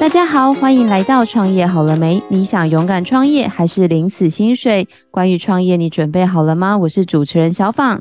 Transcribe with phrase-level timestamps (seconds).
[0.00, 2.22] 大家好，欢迎来到创业好了没？
[2.28, 4.88] 你想勇敢创业还是领死薪水？
[5.10, 6.78] 关于创业，你准备好了吗？
[6.78, 8.00] 我是主持人小访，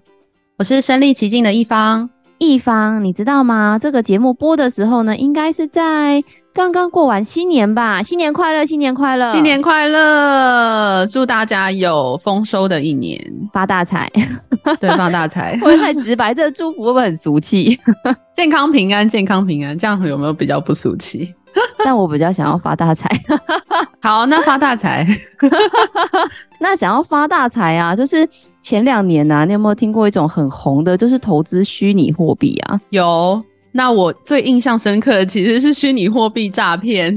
[0.58, 2.10] 我是身历其境的一方。
[2.38, 3.78] 一方，你知道吗？
[3.78, 6.24] 这个节目播的时候呢，应该是在
[6.54, 8.02] 刚刚过完新年吧？
[8.02, 11.06] 新年快乐，新年快乐，新年快乐！
[11.08, 13.22] 祝大家有丰收的一年，
[13.52, 14.10] 发大财。
[14.80, 15.58] 对，发大财。
[15.58, 17.78] 不会太直白，这个祝福会不会很俗气？
[18.38, 21.36] 健康平安，健康平安，这样有没有比较不俗气？
[21.84, 23.10] 但我比较想要发大财。
[24.02, 25.06] 好，那发大财。
[26.60, 28.28] 那想要发大财啊，就是
[28.62, 32.80] 前两年呐、啊，你有没有听过一种很红的，就是投资虚拟货币啊？
[32.90, 33.42] 有。
[33.72, 37.16] 那我最印象深刻的其实是虚拟货币诈骗。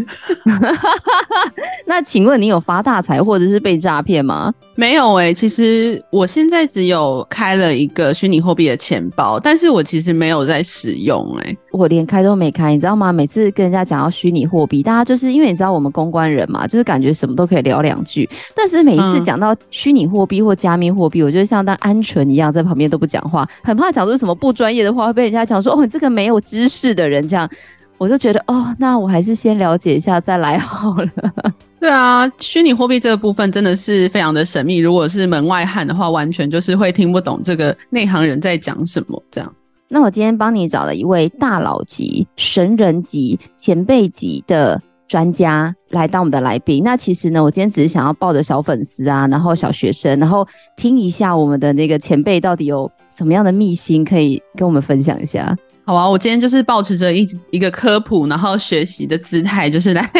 [1.87, 4.53] 那请问你有发大财或者是被诈骗吗？
[4.75, 13.11] 没有诶、欸，其实我现在只有开了一个虚拟货币的钱包，但是我其实没有在使用诶、欸，我连开都没开，你知道吗？
[13.11, 26.43] 每次跟人家讲到虚拟货币，大家就是因为你知道我们公关人嘛，就是感觉什么都可以聊两句，但是每一次讲到虚拟货币或加密货币，我就像当鹌鹑一样在旁边都不讲话，很怕讲出什么不专业的话会被人家讲说哦，你这个没有。
[26.53, 27.49] 知识的人，这样
[27.97, 31.09] 我就觉得哦，那我还是先了解一下再来好了。
[31.81, 39.23] 对啊，虚拟货币这个部分真的是非常的神秘，如果是门外汉的话，完全就是会听不懂这个内行人在讲什么。
[39.31, 39.55] 这样，
[39.95, 46.83] 那我今天帮你找了一位大佬级、神人级、前辈级的专家来当我们的来宾。
[46.83, 55.55] 那其实呢，我今天只是想要抱着小粉丝啊，然后小学生，然后听一下我们的那个前辈到底有什么样的秘辛可以跟我们分享一下。
[55.85, 60.11] 好啊，我今天就是抱持着一一个科普，然后学习的姿态，就是来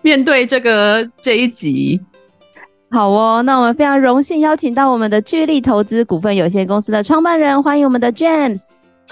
[0.00, 2.00] 面对这个这一集。
[2.90, 8.60] 好哦，那我们非常荣幸邀请到我们的聚力投资股份有限公司的创办人，欢迎我们的 James。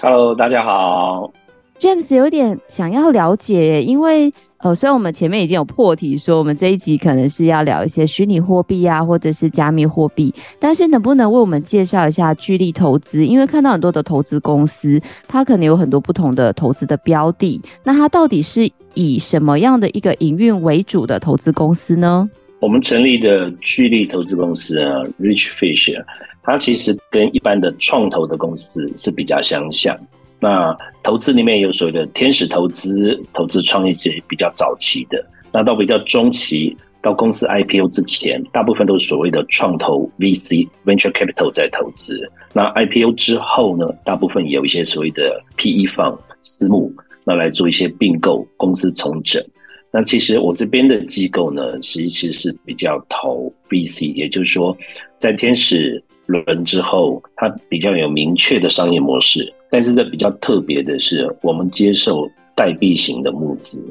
[0.01, 1.31] Hello，大家好。
[1.77, 4.33] James 有点想要了解，因为。
[4.63, 13.25] 呃，虽然我们前面已经有破题说，我们这一集可能是要聊一些虚拟货币啊，或者是加密货币，但是能不能为我们介绍一下聚力投资？
[13.25, 22.29] 因为看到很多的投资公司，它可能有很多不同的投资的标的，那它到底是以什么样的一个营运为主的投资公司呢？
[22.61, 25.99] 我们成立的聚力投资公司啊，Rich Fish，
[26.43, 29.97] 它其实跟一般的创投的公司是比较相像。
[30.39, 42.31] 那投资里面有所谓的天使投资，投资创业者比较早期的，那到比较中期，到公司 IPO 之前，大部分都是所谓的创投 VC Venture Capital 在投资。
[42.53, 46.93] 那 IPO 之后呢，大部分有一些所谓的 PE fun 私募，
[47.25, 49.43] 那来做一些并购、公司重整。
[49.93, 54.75] 那其实我这边的机构呢，其实其实是比较投 VC，也就是说，
[55.17, 59.53] 在天使轮之后，它比较有明确的商业模式。
[59.69, 63.85] 但是这比较特别的是，我们接受代币型的募资，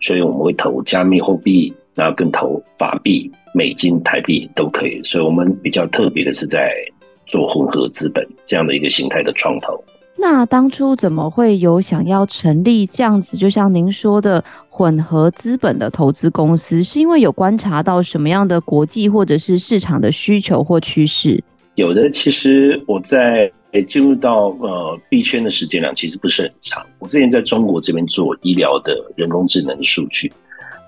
[0.00, 5.00] 所以我们会投加密货币，然后跟投法币、美金、台币都可以。
[5.04, 6.70] 所以我们比较特别的是在
[7.26, 9.82] 做混合资本这样的一个形态的创投。
[10.18, 16.82] 那当初怎么会有想要成立这样子，就像您说的混合资本的投资公司？
[16.82, 21.42] 是因为有观察到什么样的国际或者是市场的需求或趋势？
[21.74, 23.50] 有的，其实我在。
[23.86, 26.82] 进入到呃币圈的时间呢，其实不是很长。
[26.98, 30.32] 我之前在中国这边做医疗的人工智能数据，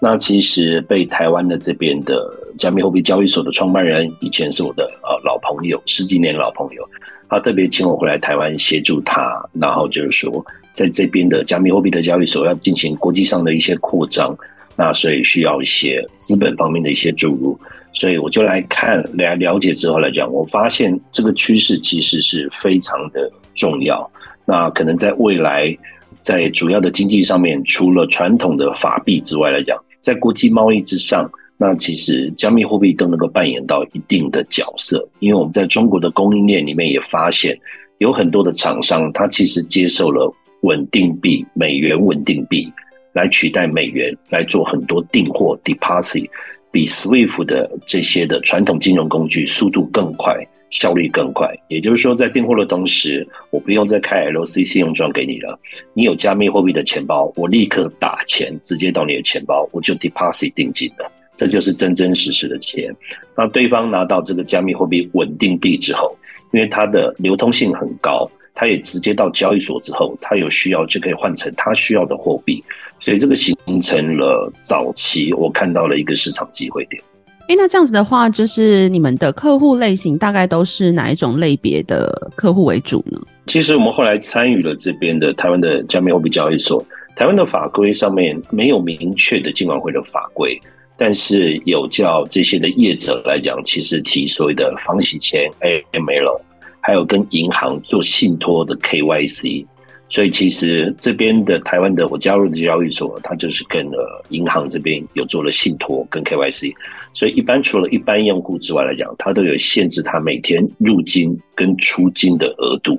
[0.00, 6.88] 那其实被台湾的这边的加密货币交易所的创办人，以前是我的呃老朋友，十几年老朋友，
[7.28, 14.36] 他特别请我回来台湾协助他，然后就是说在这边的加密货币的交易所要进行国际上的一些扩张，
[14.76, 17.58] 那所以需要一些资本方面的一些注入。
[17.92, 24.08] 所以我就来看来了解之后来讲，我发现这个趋势其实是非常的重要。
[24.44, 25.76] 那可能在未来，
[26.22, 35.06] 在主要的经济上面，除了传统的法币之外来讲，在国际贸易之上，那其实加密货币都能够扮演到一定的角色。
[35.18, 37.58] 因为我们在中国的供应链里面也发现，
[37.98, 42.72] 有很多的厂商，他其实接受了稳定币、美元稳定币
[43.12, 46.28] 来取代美元，来做很多订货 deposit。
[46.70, 50.36] 比 SWIFT 的这些的传统金融工具速度更快，
[50.70, 51.52] 效率更快。
[51.68, 55.58] 也就是说，在订货的同时，我不用再开 LC 信用状给你了。
[55.94, 61.10] 你有加密货币的钱包，我立刻打钱直接到你的钱包，我就 deposit 定金了。
[61.36, 62.92] 这就是真真实实的钱。
[63.36, 66.16] 那对方拿到这个加密货币稳定币之后，
[66.52, 72.60] 因为它的流通性很高，它也直接到交易所之后，它有需要就可以换成它需要的货币。
[72.98, 77.00] 所以这个形成了早期我看到了一个市场机会点。
[77.48, 83.18] 哎，那这样子的话，就是你们的客户类型大概都是哪一种类别的客户为主呢？
[83.46, 86.84] 其实我们后来参与了这边的台湾的加密货币交易所，
[87.16, 90.60] 台湾的法规上面没有明确的监管会的法规，
[90.98, 96.38] 但是有叫这些的业者来讲，其实提所谓的防洗钱 AML，
[96.82, 99.64] 还有跟银行做信托的 KYC。
[100.10, 106.72] 所以其实这边的台湾的我加入的交易所，它就是跟呃银行这边有做了信托跟 KYC。
[107.18, 112.96] 所以一般除了一般用户之外来讲，它都有限制它每天入金跟出金的额度。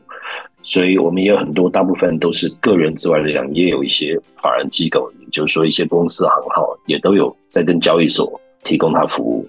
[0.62, 8.30] 所以我们也有很多，大部分都是个人之外来讲，也有一些法人机构，也就是说一些公司行号也都有在跟交易所
[8.66, 9.48] 提供它服务。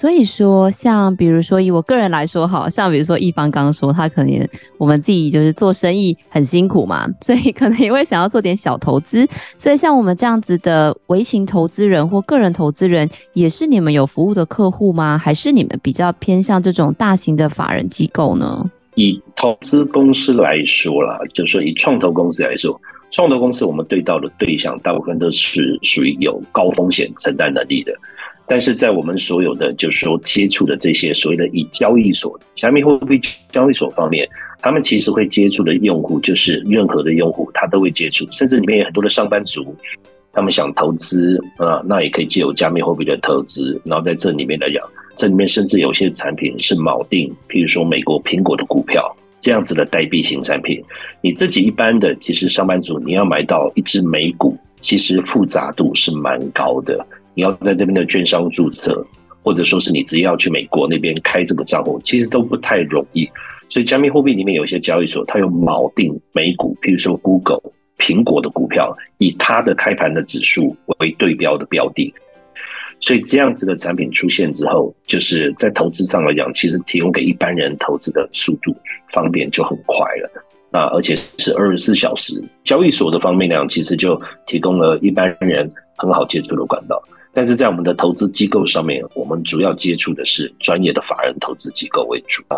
[0.00, 9.26] 所以说，像比如说以我个人来说，好像比如说一方刚刚说他可能我们自己就是做生意很辛苦嘛，所以可能也会想要做点小投资。
[9.58, 15.18] 所以像我们这样子的微型投资人或个人投资人，也是你们有服务的客户吗？
[15.18, 18.70] 还是你们比较偏向这种大型的法人机构呢？
[18.94, 22.80] 以投资公司来说啦，就是说以创投公司来说，
[23.10, 27.92] 创投公司我们对到的对象大部分都是属于有高风险承担能力的。
[28.48, 33.20] 但是在我们所有的就是说接触的这些所谓的以交易所、加密货币
[33.52, 34.26] 交易所方面，
[34.60, 39.76] 他们其实会接触的用户就是任何的用户，他都会接触，甚至里面有很多的上班族，
[40.32, 43.78] 他们想投资啊，那也可以借由加密货币的投资。
[43.84, 44.82] 然后在这里面来讲，
[45.14, 50.82] 这里面甚至有些产品是锚定，譬如说美国苹果的股票这样子的代币型产品，
[51.20, 57.06] 你自己一般的其实上班族你要买到一支美股，其实复杂度是蛮高的。
[57.38, 59.06] 你要在这边的券商注册，
[59.44, 63.30] 或者说是你只要去美国那边开这个账户，其实都不太容易。
[63.68, 67.60] 所以加密货币里面有一些交易所，它有锚定美股，譬如说 Google、
[67.96, 72.12] 苹果的股票，以它的开盘的指数为对标的标的。
[72.98, 78.74] 所以这样子的产品出现之后，就是在投资上来讲，其实提供给一般人投资的速度
[79.12, 80.44] 方便就很快了。
[80.72, 82.42] 那而且是二十四小时。
[82.64, 87.00] 交易所的方面呢，其实就提供了一般人很好接触的管道。
[87.38, 92.56] 但是在我们的投资机构上面，我们主要接触的是专业的法人投资机构为主啊。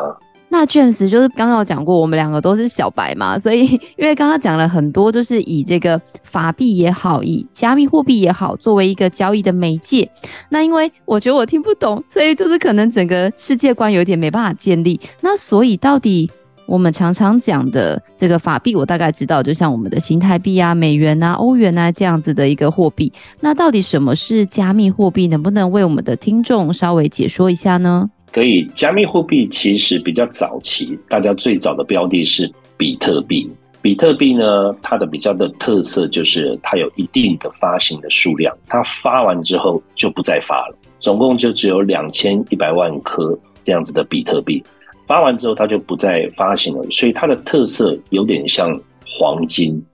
[0.48, 3.66] 那 James 就是刚刚有讲过，我们两个都是小白嘛，所以
[3.98, 10.10] 因为刚刚讲了很多，就是以这个法币也好，以加密货币也好，作为一个交易的媒介。
[10.48, 14.98] 那因为我觉得我听不懂，所以就是可能整个世界观有点没办法建立。
[15.20, 16.30] 那所以到底？
[16.70, 23.12] 我们常常讲的这个法币，我大概知道，就像我们的新台币啊、美元啊、欧元啊这样子的一个货币。
[23.40, 25.26] 那到底什么是加密货币？
[25.26, 28.08] 能不能为我们的听众稍微解说一下呢？
[28.30, 33.50] 可以，加密货币其实比较早期，大家最早的标的是比特币。
[33.82, 44.62] 比特币呢，它的比较的特色就是它有一定的发行的数量，它发完之后就不再发了，总共就只有两千一百万颗这样子的比特币。
[45.10, 48.80] 发完之后，它就不再发行了，所以它的特色有点像
[49.18, 49.84] 黄金，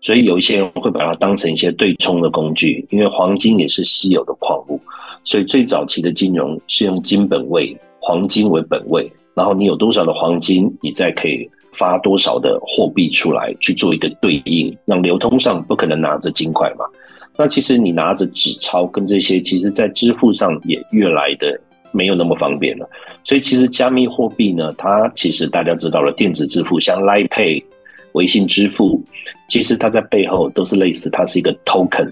[0.00, 4.80] 所以有一些人会把它当成一些对冲的工具，因为黄金也是稀有的矿物，
[5.24, 16.86] 所以最早期的金融是用金本位，黄金为本位，然后你有多少的黄金，你再可以发多少的货币出来去做一个对应，让流通上不可能拿着金块嘛，
[17.36, 21.60] 那其实你拿着纸钞跟这些，其实在支付上也越来的。
[21.92, 22.88] 没有那么方便了，
[23.22, 27.62] 所以其实加密货币呢，它其实大家知道了电子支付，像 Line Pay、
[28.12, 29.00] 微信支付，
[29.48, 32.10] 其实它在背后都是类似，它是一个 token，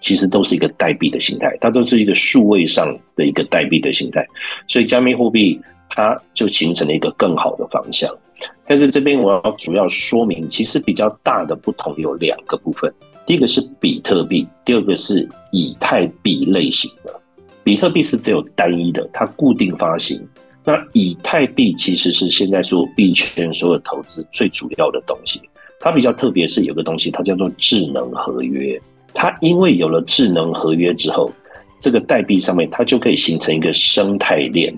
[0.00, 4.26] 其实都是一个代币的形态，它都是一个数位上的一个代币的形态，
[4.66, 8.12] 所以加密货币它就形成了一个更好的方向。
[8.66, 12.92] 但是这边我要主要说明，其实比较大的不同有两个部分，
[13.24, 17.21] 第一个是比特币，第二个是以太币类型的。
[17.64, 20.20] 比特币是只有单一的，它固定发行。
[20.64, 25.40] 那以太币其实是现在所有币圈所有投资最主要的东西。
[25.80, 28.80] 它比较特别是有个东西，它叫做智能合约。
[29.12, 31.30] 它因为有了智能合约之后，
[31.80, 34.72] 这个代币上面它就可以形成一个生态链，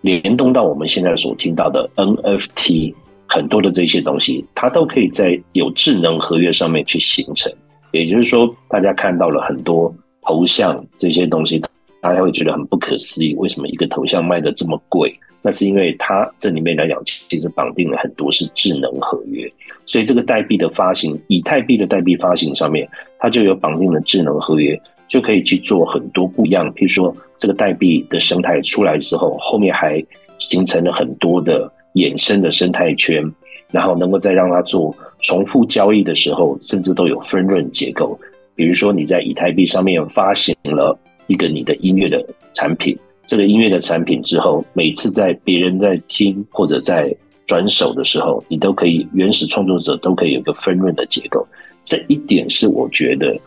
[0.00, 2.92] 联动到我们现在所听到的 NFT，
[3.28, 7.52] 很多的这些东西，它都可以在有智能合约上面去形成。
[7.92, 11.62] 也就是说，大家看到了很多头像这些东西。
[12.00, 15.14] 大家会觉得很不可思议，为什么一个头像卖的这么贵？
[15.42, 19.50] 那是因为它这里面来讲，其实绑定了很多是智能合约，
[19.86, 22.86] 所以这个代币的发行，以太币的代币发行上面，
[23.18, 24.78] 它就有绑定了智能合约，
[25.08, 26.70] 就可以去做很多不一样。
[26.74, 30.04] 譬如说，这个代币的生态出来之后，后面还
[30.38, 33.24] 形成了很多的衍生的生态圈，
[33.72, 38.18] 然后能够再让它做重复交易的时候，甚至都有分润结构。
[38.54, 40.98] 比如说你在以太币上面发行了。
[41.30, 42.20] 一个你的音乐的
[42.52, 47.14] 产品，这个音乐的产品之后，每次在别人在听或者在
[47.46, 51.46] 转手的时候，你都可以原始创作者都可以有个分润的结构。
[51.84, 53.38] 这一点是我觉得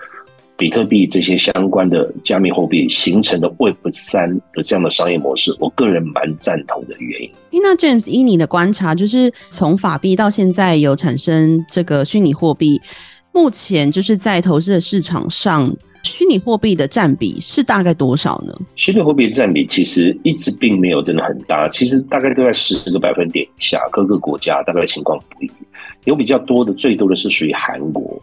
[0.55, 7.29] 比特币这些相关的加密货币形成的 Web 三的这样的商业模式，我个人蛮赞同的原因。
[7.61, 12.79] 那 James，以你的观察，就是从法币到现在有产生这个虚拟货币，
[13.33, 15.75] 目前就是在投资的市场上。
[16.03, 18.53] 虚拟货币的占比是大概多少呢？
[18.75, 25.49] 虚拟货币占比其实一直并没有真的很大，其实大概都在十个百分点以下，各个国家大概情况不一。
[26.03, 28.21] 有比较多的，最多的是属于韩国。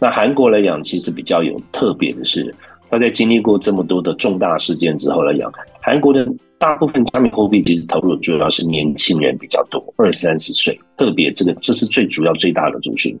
[0.00, 2.52] 那韩国来讲，其实比较有特别的是，
[2.90, 5.50] 他在经历过这么多的重大事件之后来讲，
[5.80, 6.26] 韩国的
[6.58, 13.16] 大部分加密货币其实投入主要是年轻人比较多，二三十岁，特别这个这是最主要最大的族群。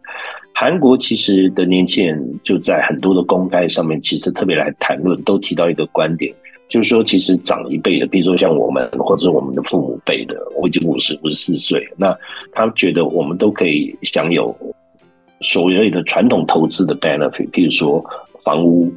[0.54, 6.32] 韩国其实的年轻人就在很多的公开上面，其实特别来谈论，都提到一个观点，
[6.68, 12.16] 就是说，其实长一辈的，比如说像我们或者我们的父母辈的，我已经五十五十四岁，那
[12.52, 14.54] 他觉得我们都可以享有
[15.40, 18.04] 所谓的传统投资的 benefit，比如说
[18.40, 18.92] 房屋，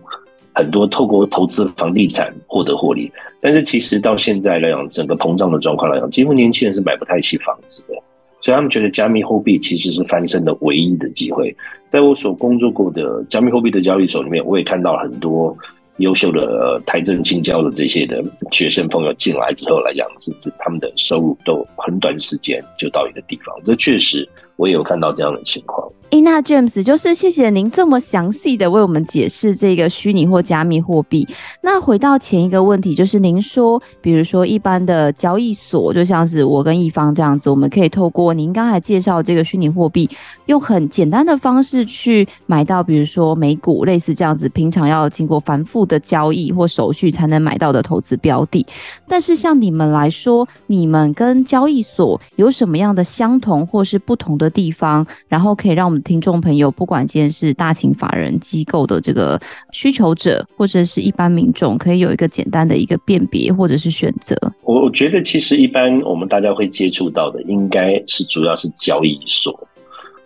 [0.53, 7.93] 很多透过投资房地产获得获利，但是其实到现在来讲，整个膨胀的状况来讲，几乎年轻人是买不太起房子的。
[8.45, 11.55] 所以他们觉得加密货币其实是翻身的唯一的机会。
[11.87, 15.57] 在我所工作过的加密货币的交易所里面，我也看到很多
[15.97, 23.55] 优秀的台证青交的这些的学生朋友进来之后来讲，是指他们的收入都很短时间就到一个地方。
[23.65, 25.91] 这确实我也有看到这样的情况。
[26.11, 31.27] 诶，那 James 就是谢谢您这么详细的为我们解释这个虚拟或加密货币。
[31.61, 40.09] 那回到前一个问题，就是您说，比如说一般的交易所，就像是我跟一方这样子，我们可以透过您刚才介绍这个虚拟货币，
[40.45, 48.65] 用很简单的方式去买到，比如说美股类似这样子，平常要经过繁复的交易或手续才能买到的投资标的。
[49.07, 59.39] 但是像你们来说，你们跟交易所有什么样的相同或是不同的地方，然后可以让我们听众朋友，不管今天是大型法人机构的这个
[59.71, 64.35] 需求者，或者是一般民众，可以有一个简单的一个辨别或者是选择。
[64.63, 69.57] 我我觉得其实一般我们大家会接触到的，应该是主要是交易所。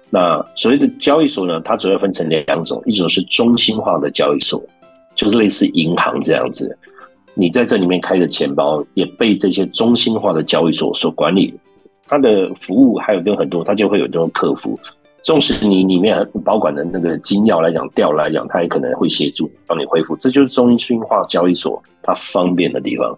[0.09, 4.59] 那所谓的交易所呢，它主要分成两种，一种是中心化的交易所，
[5.15, 6.75] 就是类似银行这样子，
[7.35, 11.53] 你在这里面开的钱包也被这些中心化的交易所所管理，
[12.07, 14.79] 它的服务还有跟很多，它就会有这种客服。
[15.21, 23.17] 纵使你里面保管的那个金钥来讲掉来讲，它也可能会协助帮你恢复，这就是中心化交易所它方便的地方。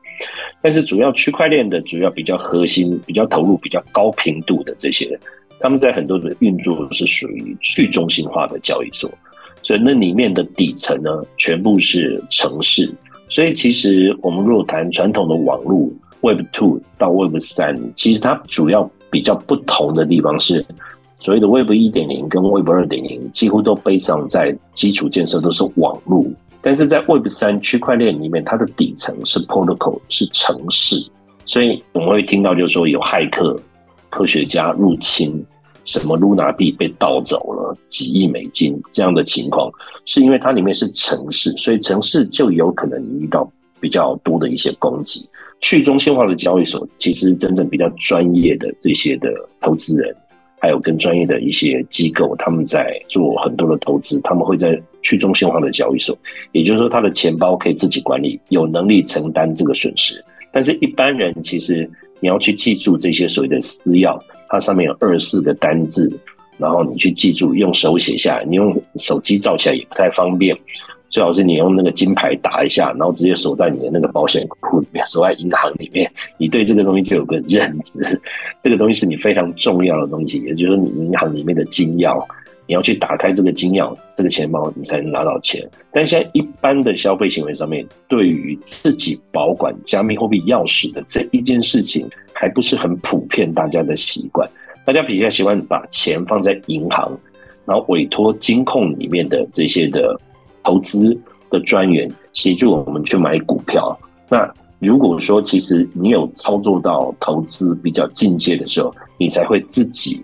[0.62, 5.18] 但是主要区块链的主要比较核心、比较投入、比较高频度的这些，
[5.60, 9.10] 他们在很多的运作是属于去中心化的交易所，
[9.62, 12.92] 所以那里面的底层呢，全部是城市。
[13.30, 15.88] 所以其实我们如果谈传统的网络
[16.22, 20.66] Web Two 到 Web 三，其实它主要比较不同的地方是。
[21.22, 26.26] 所谓的 Web 一点零跟 Web 二点零几乎都背上在基础建设都是网络，
[26.62, 30.96] 但是在 Web 三区块链里面，它的底层是 Protocol 是城市，
[31.46, 33.56] 所以我们会听到就是说有骇客、
[34.10, 35.46] 科学家入侵，
[35.86, 39.72] 什么 Luna 币被盗走了几亿美金这样的情况，
[40.06, 43.48] 是因为它里面是城市，所以城市就有可能遇到
[43.80, 45.30] 比较多的一些攻击。
[45.60, 50.16] 去中心化的交易所其实真正比较专业的这些的投资人。
[50.62, 56.16] 还有更专业的一些机构，他们在做很多的投资，他们会在去中心化的交易所，
[56.52, 60.24] 也就是说，他的钱包可以自己管理，有能力承担这个损失。
[60.52, 61.90] 但是，一般人其实
[62.20, 66.12] 你要去记住这些所谓的私钥，它上面有二四个单字，
[66.60, 70.56] 然后你去记住，用手写下来，你用手机照起来也不太方便。
[71.12, 78.00] 最好是你用那个金牌打一下，然后直接锁在你的那个保险库里面， 锁在银行里面，你对这个东西就有个认知。
[78.64, 82.18] 这个东西是你非常重要的东西，也就是说，你银行里面的金钥，
[82.66, 85.70] 你要去打开这个金钥，这个钱包你才能拿到钱。
[85.92, 94.50] 但现在一般的消费行为上面，对于自己保管加密货币钥匙的这一件事情，还不是很普遍，大家的习惯。
[94.86, 97.12] 大家比较喜欢把钱放在银行，
[97.66, 100.18] 然后委托金控里面的这些的。
[100.64, 101.18] 投资
[101.50, 103.98] 的专员协助我们去买股票。
[104.30, 104.50] 那
[104.80, 110.24] 如果说其实你有操作到投资比较进阶的时候，你才会自己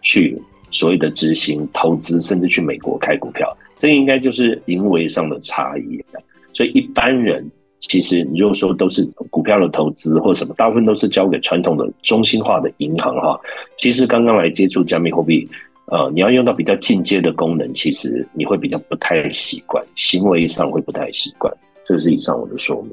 [0.00, 0.40] 去
[0.70, 3.54] 所谓的执行投资，甚至去美国开股票。
[3.76, 6.04] 这应该就是行为上的差异。
[6.52, 7.46] 所以一般人
[7.80, 13.38] 其实你如果说都是股票的投资或什么，大部分都是交给传统的中心化的银行哈。
[13.76, 15.48] 其实刚刚来接触加密货币。
[15.90, 21.52] 呃，你要用到比较进阶的功能，其实你会比较不太习惯，行为上会不太习惯。
[21.86, 22.92] 这是以上我的说明。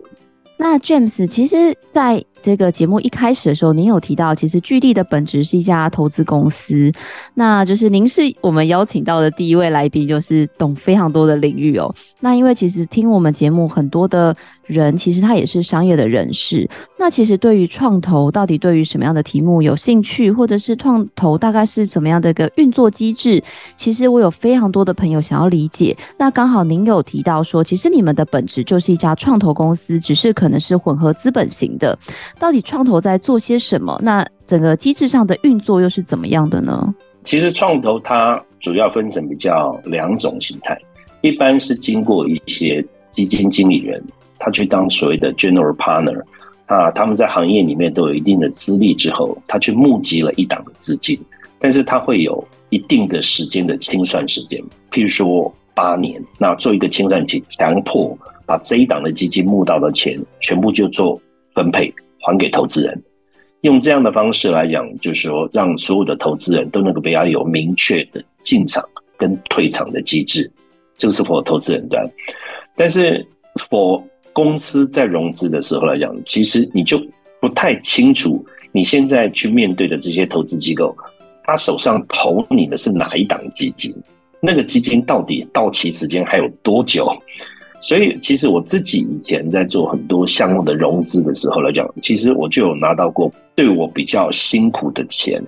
[0.57, 6.89] 那 James，其实，在这个节目一开始的时候，您有提到，其实巨力的本质是一家投资公司，
[7.33, 11.93] 那就是您是我们邀请到的第一位来宾，就是懂非常多的领域哦。
[12.21, 14.33] 那因为其实听我们节目很多的。
[14.65, 23.43] 人其实他也是商业的人士，那其实对于创投到底对于什么样的题目有兴趣，或者是创投大概是怎么样的一个运作机制，
[23.77, 25.95] 其实我有非常多的朋友想要理解。
[26.17, 31.97] 那刚好您有提到说，其实你们的本质就是一家创投公司，只是可能是混合资本型的。
[32.39, 33.99] 到底创投在做些什么？
[34.01, 36.93] 那整个机制上的运作又是怎么样的呢？
[37.23, 40.77] 其实创投它主要分成比较两种形态，
[41.21, 44.03] 一般是经过一些基金经理人。
[44.45, 46.21] 他去当所谓的 general partner，
[46.67, 51.19] 啊，他们在行业里面都有一定的资历之后，他去募集了一档的资金，
[51.57, 63.03] 但是他会有一定的时间的清算时间，譬如说八年，那做一个清算期，强迫把这一档的基金募到的钱全部就做分配还给投资人，
[63.61, 68.83] 用这样的方式来讲，就是说让所有的投资人都能够比较有明确的进场
[69.17, 70.51] 跟退场的机制，
[70.95, 72.07] 这个是 for 投资人端，
[72.75, 73.25] 但是
[73.55, 74.03] for
[74.35, 77.01] 公司在融资的时候来讲，其实你就
[77.39, 80.93] 不太清楚，你现在去面对的这些投资机构，
[81.45, 83.95] 他手上投你的是哪一档基金？
[84.41, 87.07] 那个基金到底到期时间还有多久？
[87.79, 95.41] 所以，其实我自己以前在做很多项目的融资的时候来讲，其实我就有拿到过对我比较辛苦的钱。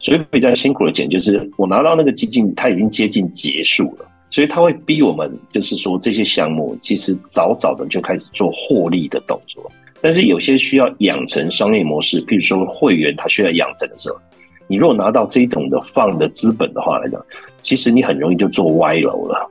[0.00, 4.04] 所以比较辛苦的钱，就是我拿到那个基金，它已经接近结束了。
[4.34, 14.18] 所以他会逼我们，就是说这些项目其实早早的就开始做获利的动作，但是有些需要养成商业模式，譬如说会员他需要养成的时候，
[14.66, 17.24] 你如果拿到这种的放的资本的话来讲，
[17.62, 19.48] 其实你很容易就做歪楼了。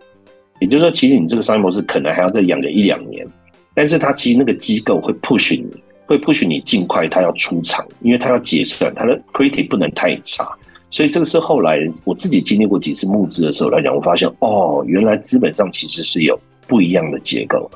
[0.60, 3.26] 也就是说，其实你这个商业模式可能还要再养个一两年，
[3.74, 5.66] 但是他其实那个机构会 push 你，
[6.06, 10.46] 会 push 你尽快他要出场，因为他要结算，他的 credit 不能太差。
[10.94, 17.68] 所以这个是后来我自己经历过几次募资的时候来讲，我发现哦，原来资本上其实是有不一样的结构。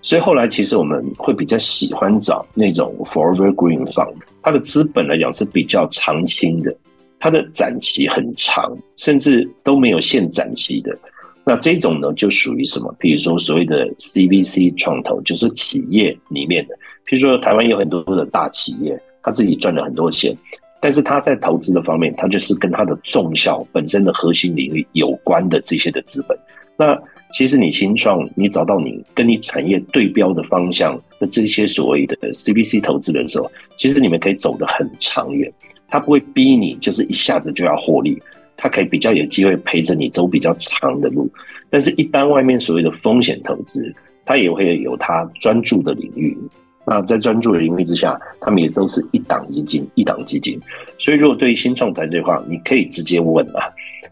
[0.00, 6.74] 所以后来其实我们会比较喜欢找那种 forever green fund，它的资本来讲是比较长青的，
[7.20, 10.98] 它的展期很长，甚至都没有限展期的。
[11.44, 12.90] 那这种呢，就属于什么？
[12.98, 16.74] 比如说所谓的 CVC 创投，就是企业里面的，
[17.06, 20.34] 譬如说台湾有很多的大企业，他自己赚了很多钱。
[20.82, 26.36] 但是他在投资的方面，他就是跟他的重效本身的核心领域有关的这些的资本。
[26.76, 35.50] 那其实你新创，你找到你跟你产业对标的方向的这些所谓的 CVC 投资的时候，其实你们可以走得很长远。
[35.86, 38.20] 他不会逼你就是一下子就要获利，
[38.56, 41.30] 他可以比较有机会陪着你走比较长的路。
[41.70, 43.94] 但是，一般外面所谓的风险投资，
[44.26, 46.36] 他也会有他专注的领域。
[46.84, 50.60] 那在专注的领域之下，他们也都是一档基金，一档基金。
[50.98, 53.70] 所以，如果对于新创团队的话，你可以直接问啊，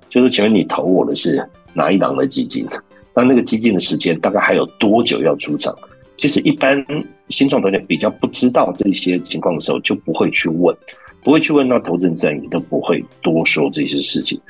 [0.09, 2.67] 就是请问你投我的是哪一档的基金？
[3.15, 5.77] 那那个基金的时间大概还有多久要出场？
[6.17, 6.85] 其实，一般
[7.29, 10.77] 新创团队比较不知道这些情况的时候，就不会去问，
[11.25, 14.41] 不会去问，那投资人自然也都不会多说这些事情。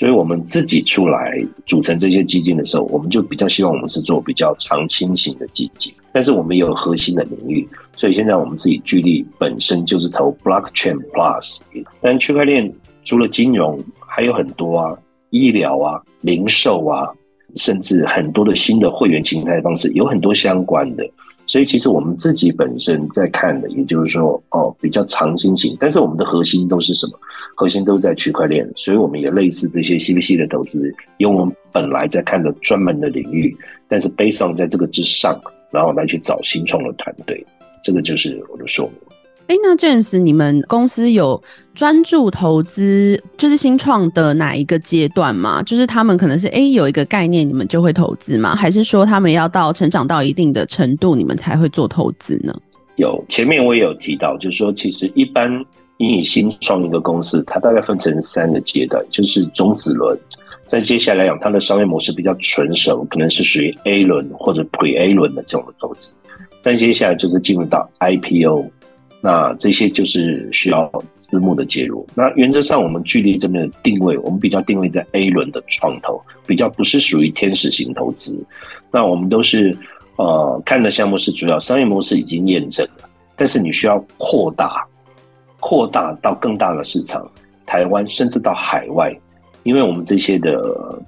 [0.00, 5.92] 所以我们自己出来组成这些基金的时候，我们就比较希望我们是做比较长青型的基金。
[6.10, 11.60] 但是我们也有核心的领域，所以现在我们自己聚力本身就是投 Blockchain Plus。
[12.00, 12.72] 但区块链
[13.04, 14.96] 除了金融，还有很多啊，
[15.28, 17.06] 医疗啊、零售啊，
[17.56, 21.04] 甚至很多的新的会员形态方式，有很多相关的。
[21.50, 25.76] 所以其实我们自己本身在看的，也就是说，哦，比较长心型。
[25.80, 27.18] 但是我们的核心都是什么？
[27.56, 28.64] 核心都是在区块链。
[28.76, 33.56] 所以我们也类似这些 CVC 的投资，用我们本来在看的专门的领域，
[33.88, 35.36] 但是 based on 在这个之上。
[35.72, 37.44] 然后来去找新创的团队，
[37.82, 39.19] 这个就是我的说明。
[39.50, 41.42] 哎，那 James，你们公司有
[41.74, 45.60] 专注投资就是新创的哪一个阶段吗？
[45.64, 48.54] 就是他们可能是哎有一个概念，你们就会投资吗？
[48.54, 52.56] 还是说他们要到成长到一定的程度，你们才会做投资呢？
[52.94, 55.50] 有，前面我也有提到，就是说其实一般
[55.96, 60.16] 你以新创一个公司，它大概分成三个阶段，就是种子轮。
[60.68, 66.14] 在接下来讲，它的商业模式比较成熟，可能是属于 A 轮或者 Pre A 轮的这种投资。
[66.60, 68.70] 再接下来就是进入到 IPO，
[69.20, 72.06] 那这些就是需要私募的介入。
[72.14, 78.38] 那原则上，我们巨力这边的定位，我们比较定位在 A 轮的创投，比较不是属于天使型投资。
[78.90, 79.76] 那我们都是
[80.16, 84.86] 呃看的项目是主要商业模式已经验证了，但是你需要扩大，
[85.60, 87.30] 扩大到更大的市场，
[87.66, 89.14] 台湾甚至到海外。
[89.62, 90.58] 因为我们这些的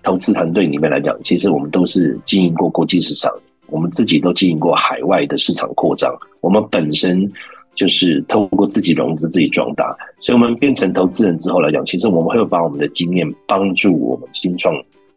[0.03, 3.33] 投资团队里面来讲，其实我们都是经营过国际市场，
[3.69, 6.15] 我们自己都经营过海外的市场扩张。
[6.43, 7.27] 我们本身
[7.75, 9.97] 就是透过自己融资自己壮大。
[10.21, 14.75] 所以，我们变成投资人之后来讲，其实我们会把我们的经验帮助我们新创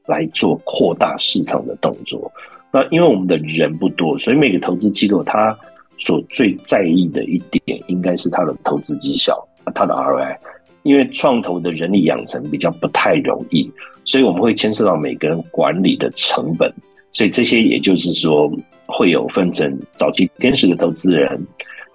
[0.07, 2.31] 来做扩大市场的动作。
[2.71, 5.57] 那因为我们的人不多，所以每个投资机构他
[5.97, 9.37] 所最在意的一点，应该是他的投资绩效，
[9.73, 10.35] 他的 ROI。
[10.83, 13.71] 因为创投的人力养成比较不太容易，
[14.03, 16.71] 所以我们会牵涉到每个人管理的成本，
[17.11, 18.51] 所以这些也就是说
[18.85, 21.41] 会有分成早期天使的投资人，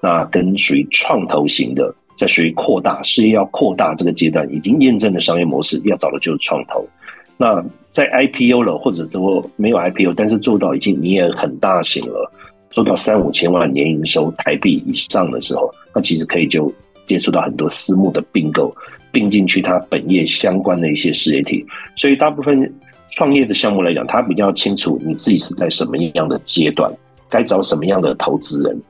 [0.01, 6.87] 那跟属于创投型的，在属于扩大事业要扩大这个阶段，已经验证的商业模式要找的就是创投。
[7.37, 12.31] 那在 IPO 了，或者说没有 IPO，但是做到已经你也很大型了，
[12.71, 16.73] 做到三五千万年营收台币以上的时候，那其实可以就。
[17.03, 18.73] 接触到很多私募的并购，
[19.11, 22.73] 并进去它本业相关的一些事业体，所以大部分
[23.11, 26.89] 创业的项目来讲，他比较清楚你自己是在什么样的阶段，
[27.29, 28.81] 该找什么样的投资人，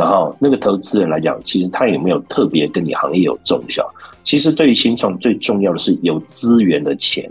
[0.00, 3.86] 然后那个投资人来讲，其实他有没有特别跟你行业有重效？
[4.24, 7.30] 其实对于新创最重要的是有资源的钱，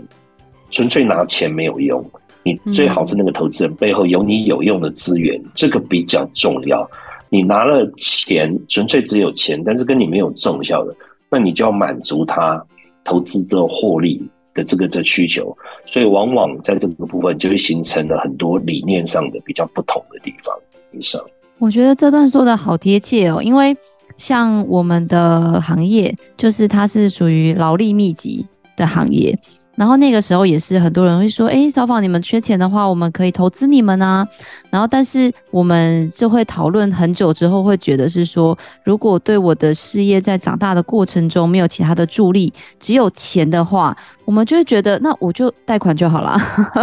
[0.70, 2.00] 纯粹拿钱没有用，
[2.44, 6.88] 你最好是那个投资人背后有你有用的资源，这个比较重要。
[7.28, 10.94] 你拿了钱，纯粹只有钱，但是跟你没有重效的，
[11.28, 12.64] 那你就要满足他
[13.02, 15.52] 投资之后获利的这个的需求，
[15.86, 20.56] 所以往往在这个部分就会形成了很多理念上的比较不同的地方。
[20.92, 21.20] 以上，
[21.60, 23.76] 我觉得这段说的好贴切哦，因为
[24.16, 28.46] 像我们的行业，就是它是属于劳力密集
[28.76, 29.38] 的行业。
[29.76, 34.26] 然后那个时候也是很多人会说，哎，小宝你们缺钱的话，我们可以投资你们啊。
[34.68, 46.38] 然后但是我们就会讨论很久之后，会觉得是说，如果对我的事业在长大的过程中没有其他的助力，只有钱的话，我们就会觉得那我就贷款就好了。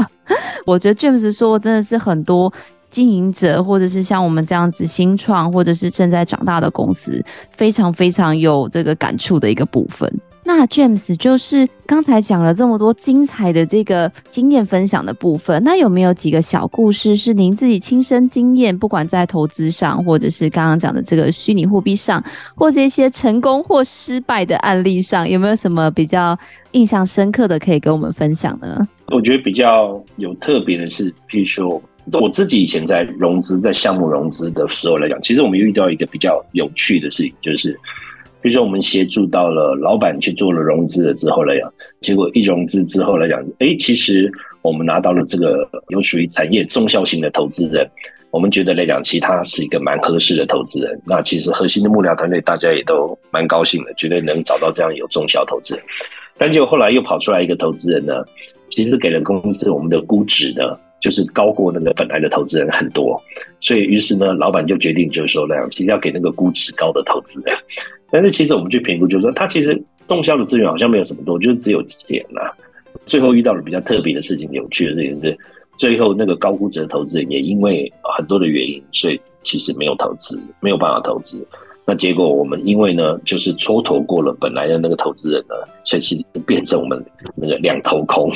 [0.65, 2.51] 我觉得 James 说真的是很多
[2.89, 10.11] 经营者或者是像我们这样子新创或者是正在长大的公司，非常非常有这个感触的一个部分。
[10.43, 22.23] 那 James 就是刚才讲了这么多精彩的这个经验分享的部分，那有没有几个小故事是您自己亲身经验，不管在投资上，或者是刚刚讲的这个虚拟货币上，
[22.55, 26.37] 或者一些成功或失败的案例上，有没有什么比较
[26.71, 28.87] 印象深刻的可以跟我们分享呢？
[29.07, 31.81] 我觉得比较有特别的是，譬如说
[32.13, 37.77] 我自己以前在融资、在项目融资的时候来讲，其实我们遇到一个比较有趣的事情，就是。
[38.39, 47.85] 比如说，我们协助到了老板去做了融资了之后来讲，结果一融资之后来讲，哎，其实我们拿到了这个有属于产业中小型的投资人，
[48.29, 50.97] 我们觉得来讲，其实他是一个蛮合适的投资人。
[51.03, 55.83] 那其实核心的幕僚团队大家也都蛮高兴的，觉得能找到这样有中小投资人。
[56.37, 58.23] 但结果后来又跑出来一个投资人呢，
[58.69, 63.21] 其实给了公司我们的估值呢，就是高过那个本来的投资人很多。
[63.61, 67.55] 所以于是呢，老板就决定就是说，来讲其实要给那个估值高的投资人。
[68.09, 72.47] 但是其实我们去评估，就是说，他其实综效的资源好像没有什么多，就是只有钱啊。
[73.05, 75.37] 最后遇到了比较特别的事情，有趣的事情是，
[75.77, 81.45] 最后那个高估值的投资人也因为很多的原因，所以其实没有投资，没有办法投资。
[81.87, 87.01] 那结果我们因为呢，就是蹉跎过了本来的那个投资人呢，所以其实变成我们
[87.33, 88.29] 那个两头空，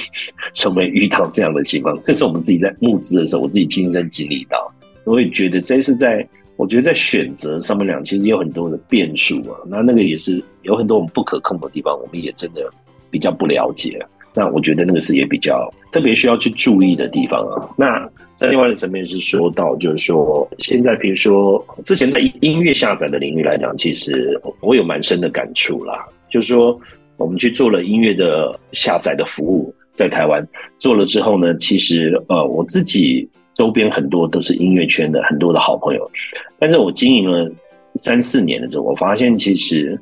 [0.54, 1.96] 成为遇到这样的情况。
[2.00, 6.28] 这是我们自己在募资的时候，我自己亲身经历到，我也觉得这是在。
[6.58, 9.58] 我觉得在选择上面两，其实有很多的变数啊。
[9.66, 12.70] 那那个也是有很多我们不可控的地方，我们也真的
[13.10, 14.00] 比较不了解。
[14.34, 17.70] 那我觉得那个是也比较特别需要去注意的地方啊。
[17.78, 26.06] 那在另外的层面是说到，就是说现在比如说之前在音乐下载的领域来讲，其实我有蛮深的感触啦。
[26.30, 26.80] 就是说
[27.18, 30.48] 我们去做了音乐的下载的服务，在台湾
[30.80, 33.30] 做了之后呢，其实呃我自己。
[33.54, 36.10] 周边很多都是音乐圈的很多的好朋友，
[36.58, 37.52] 但是我经营了
[37.96, 40.00] 三四年的时候，我发现其实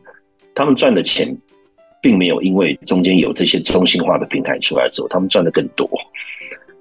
[0.54, 1.36] 他们赚的钱，
[2.02, 5.90] 并没有因为中间有这些中心化的平台出来之后，他们赚的更多。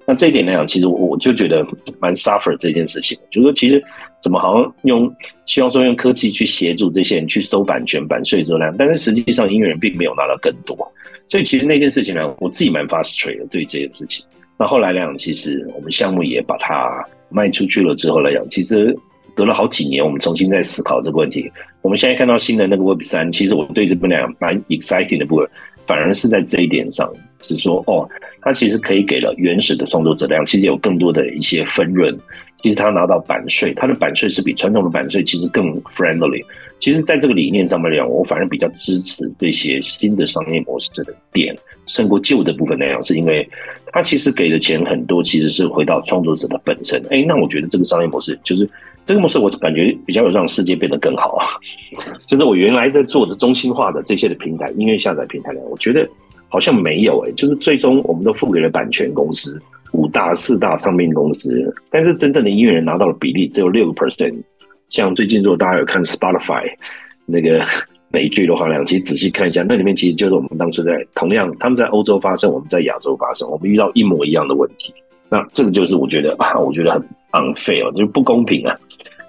[0.06, 1.66] 那这一点来讲，其实我就觉得
[2.00, 3.82] 蛮 suffer 这件事情，就是说其实
[4.22, 10.74] 怎么好像用希望说用科技去协助这些人去收版权版税之后呢，但是实际上音乐人并没有拿到更多，
[11.28, 14.24] 所以其实那件事情呢，我自己蛮 frustrated 对这件事情。
[14.58, 18.96] 那后来来讲，其实我们项目也把它卖出去了之后来讲，其实
[19.38, 21.48] 隔了好几年，我们重新在思考这个问题。
[21.80, 25.48] 我们现在看到新的那个 Web 三，其实我对这部分蛮 exciting 的部分，
[25.86, 27.08] 反而是在这一点上，
[27.40, 28.08] 是说哦，
[28.42, 32.12] 它其实可以给了原始的创作者量，其实有更多的一些分润。
[32.56, 36.44] 其实他拿到版税，他的版税是比传统的版税其实更 friendly。
[36.80, 43.48] 其实，在这个理念上面讲，我反而比较支持这些新的商业模式的点，胜过旧的部分那样，是因为
[43.92, 47.00] 他其实给的钱很多，其实是回到创作者的本身。
[47.10, 48.68] 哎，那我觉得这个商业模式就是
[49.08, 51.46] 这个模式我感觉比较有让世界变得更好啊。
[52.28, 56.06] 就是我原来在做的中心化的这些的平台，音乐下载平台呢，我觉得
[56.50, 59.58] 好像没有哎、欸，就是最终我们都付给了版权公司，
[59.92, 64.34] 五大四大唱片公司，但是真正的音乐人拿到的比例只有六个 percent。
[64.90, 66.70] 像最近如果大家有看 Spotify
[67.24, 67.64] 那个
[68.10, 74.92] 美剧的话，两期仔细看一下，那里面其实就是我们当初在同样他们在欧洲发生，我们在亚洲发生，我们遇到一模一样的问题。
[75.30, 78.74] 那这个就是我觉得啊，我觉得很 unfair 哦，就是不公平啊。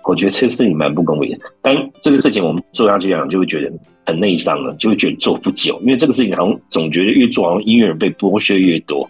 [0.05, 1.45] 我觉得这个事情蛮不公平的。
[1.61, 3.71] 但这个事情我们做下去讲，就会觉得
[4.05, 9.07] 很内伤了，就会觉得做不久，因为这个事情好像总觉得越做，好像音乐人被剥削越多，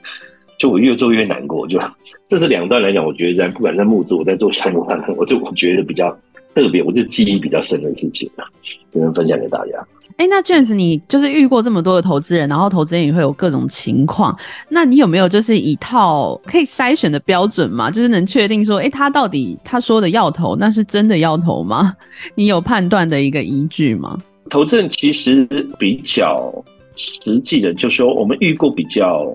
[0.57, 1.65] 就我越做越难过。
[1.67, 1.79] 就
[2.27, 6.09] 这是两段来讲，我觉得在不管在募资，我在做项目上，我就我觉得比较
[6.53, 8.43] 特别，我就记忆比较深的事情啊，
[8.91, 9.87] 只能分享给大家。
[10.19, 17.89] 哎，那 James，你就是遇过这么多的投资人，然后投资人也会有各种情况，那你有没有就是一套可以筛选的标准吗？
[17.89, 21.95] 就是能确定说，哎，他到底他说的要投，那是真的要投吗？
[22.35, 24.19] 你有判断的一个依据吗？
[24.49, 25.47] 投资人其实
[25.79, 26.53] 比较
[26.97, 29.25] 实际的，就是说我们遇过比较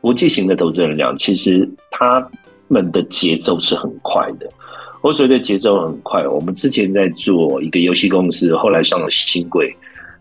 [0.00, 2.26] 国际型的投资人来讲，其实他
[2.68, 4.48] 们的节奏是很快的。
[5.02, 9.76] 我所谓的节奏很快，我们之前在做一个游戏公司，后来上了兴柜。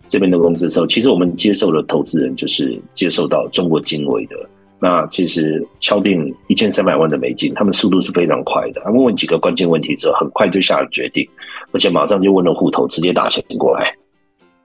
[0.10, 4.36] 这边的公司的时候，其实我们接受的投资人就是接受到中国经纬的。
[4.82, 8.82] 那其实敲定一千三百万的美金，他们速度是非常快的。
[8.84, 11.28] 他问问几个关键问题之后，很快就下了决定，
[11.74, 13.94] 而且马上就问了户头，直接打钱过来。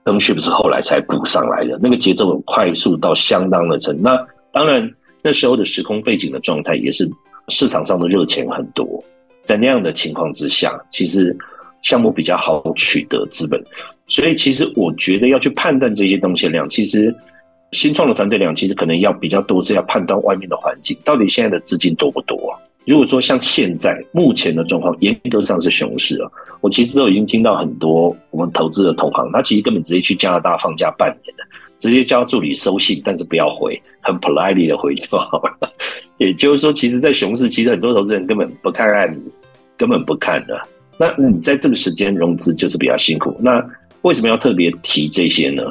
[0.05, 4.01] 东西不是后来才补上来的，那个节奏很快速到相当的程。
[4.01, 4.17] 那
[4.53, 4.89] 当然
[5.23, 7.11] 那时候的时空背景的状态也是
[7.49, 9.03] 市场上的热钱很多，
[9.43, 11.37] 在那样的情况之下，其实
[11.83, 13.61] 项目比较好取得资本。
[14.07, 17.15] 所以，其实我觉得要去判断这些东西量，其实
[17.73, 22.37] 新创的团队量其实可能要比较多，是要判断外面的环境到底现在的资金多不多。
[22.87, 31.43] 如果说像现在目前的状况，严格上是熊市啊，我其实都已经听到很多我们投资的同行，他其实根本直接去加拿大放假半年的，
[31.79, 35.73] 直接叫助理收信，但是不要回，很 politely 的回就好了。
[36.19, 39.33] 也就是说，其实，在熊市，其实很多投资人根本不看案子，
[39.79, 40.61] 根本不看的。
[40.99, 43.35] 那你在这个时间融资就是比较辛苦。
[43.41, 43.65] 那
[44.05, 45.63] 为什么要特别提这些呢？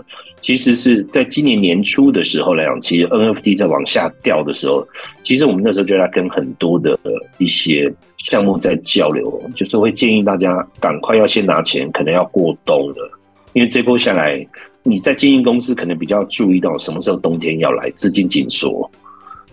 [0.41, 4.85] 其实是在今年年初的时候来讲，其实 NFT 在往下掉的时候，
[5.21, 6.99] 其实我们那时候就在跟很多的
[7.37, 13.19] 一些项目在交流，就是会建议大家赶快要先拿钱，可能要过冬了，
[13.53, 14.45] 因为这波下来，
[14.81, 18.89] 你在经营公司可能比较注意到什么时候冬天要来，资金紧缩。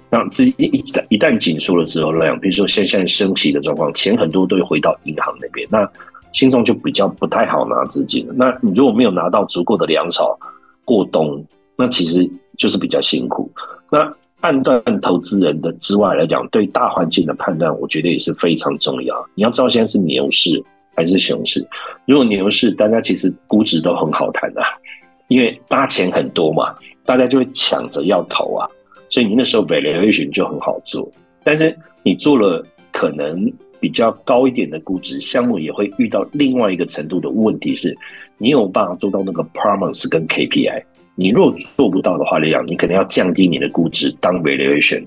[0.08, 5.88] 那资金一旦一旦紧缩了之后来讲，比如说现现在升息的状况，钱很多都会回到银行那边，那。
[6.32, 8.26] 心中就比较不太好拿资金。
[8.34, 10.38] 那你如果没有拿到足够的粮草
[10.84, 11.44] 过冬，
[11.76, 13.50] 那其实就是比较辛苦。
[13.90, 19.28] 那判断投资人的之外来讲，对大环境的判断，我觉得也是非常重要。
[19.34, 20.62] 你要知道现在是牛市
[20.94, 21.66] 还是熊市。
[22.06, 24.62] 如果牛市，大家其实估值都很好谈的，
[25.28, 28.68] 因为大钱很多嘛，大家就会抢着要投啊，
[29.08, 31.06] 所以你那时候 valuation 就很好做。
[31.42, 33.52] 但是你做了可能。
[33.80, 37.96] 比较高一点的估值项目也会遇到另外一个程度的问题是，
[38.38, 40.82] 你有办法做到那个 promise 跟 KPI。
[41.16, 45.04] 你若做不到的话，来讲，你可能要降低你的估值当 valuation，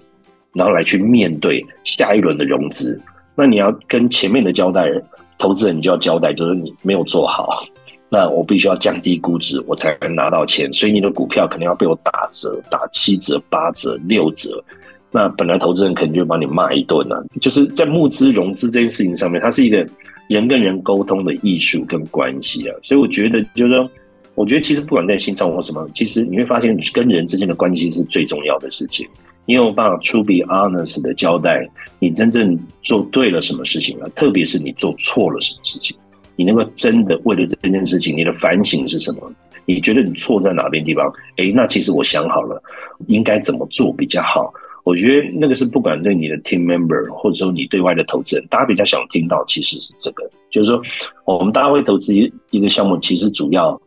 [0.54, 3.00] 然后来去面对下一轮的融资。
[3.36, 5.04] 那你要跟前面的交代人，
[5.40, 7.64] 投资人，你就要交代，就是你没有做好，
[8.10, 10.72] 那我必须要降低估值，我才能拿到钱。
[10.72, 14.64] 所以你的股票可能要被我打折，打七折、八折、六折。
[15.14, 19.88] 那本来投资人可能就把你骂一顿了，就是在募资融资这件事情上面，它是一个
[20.28, 23.90] 人跟人沟通的艺术跟关系啊，所以我觉得就是说，
[24.34, 29.08] 我觉得其实不管在新创或什么，其实你会发现，你跟人之间的关系是最重要的事情。
[29.46, 35.96] 你有办法 to be honest 的交代你真正做对了什么事情啊，特别是你做错了什么事情，
[36.36, 39.32] 你能够真的为了这件事情，你的反省是什么？
[39.66, 41.14] 你觉得你错在哪边地方？
[41.38, 42.62] 诶，那其实我想好了，
[43.08, 44.52] 应该怎么做比较好。
[44.84, 50.82] 我觉得那个是不管对你的 team member，或者说你对外的投资人，大家比较想听到其实是这个，就是说
[51.26, 53.80] 我们大家会投资一一个项目，其实主要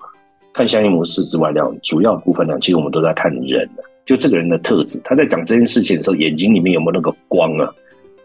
[0.54, 3.68] 看商业模式之外，量主要部分呢，其实我们都在看人，
[4.06, 7.70] 就这个人的特质，他在讲这件事情的时候，眼睛里面有没有那个光啊，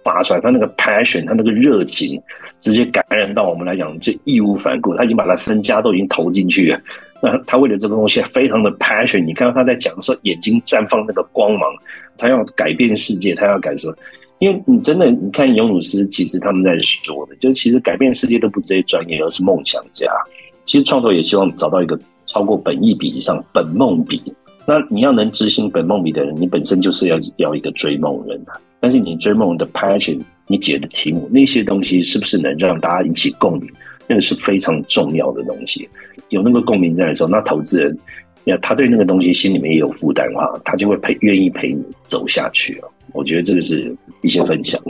[0.02, 2.22] 发出来，他那个 passion，他那个热情，
[2.60, 6.80] 直接感染到我们来讲就义无反顾，他已经把他身家都已经投进去了。
[7.22, 11.62] 那他为了这个东西非常的 passion，你看到他在讲的时候，眼睛绽放那个光芒，
[12.18, 13.96] 他要改变世界，他要改什么？
[14.40, 20.08] 因为你真的，你看尤努斯，其实他们在说的，就是其实改变世界都不是这些专业，而是梦想家。
[20.66, 24.22] 其实创投也希望找到一个超过本意比以上本梦比。
[24.66, 28.60] 那你要能执行本梦比的人，你本身就是要要一个追梦人啊。
[28.80, 33.70] 但是你追梦的 passion，你解的题目，那些东西是不是能让大家引起共鸣？
[34.12, 35.88] 那个是非常重要的东西。
[36.28, 37.98] 有那个共鸣在的时候，那投资人，
[38.44, 42.92] 呀，他对那个东西心里面也有负担的话，他就会陪，愿意陪你走下去了。
[43.14, 44.82] 我觉得这个是一些分享。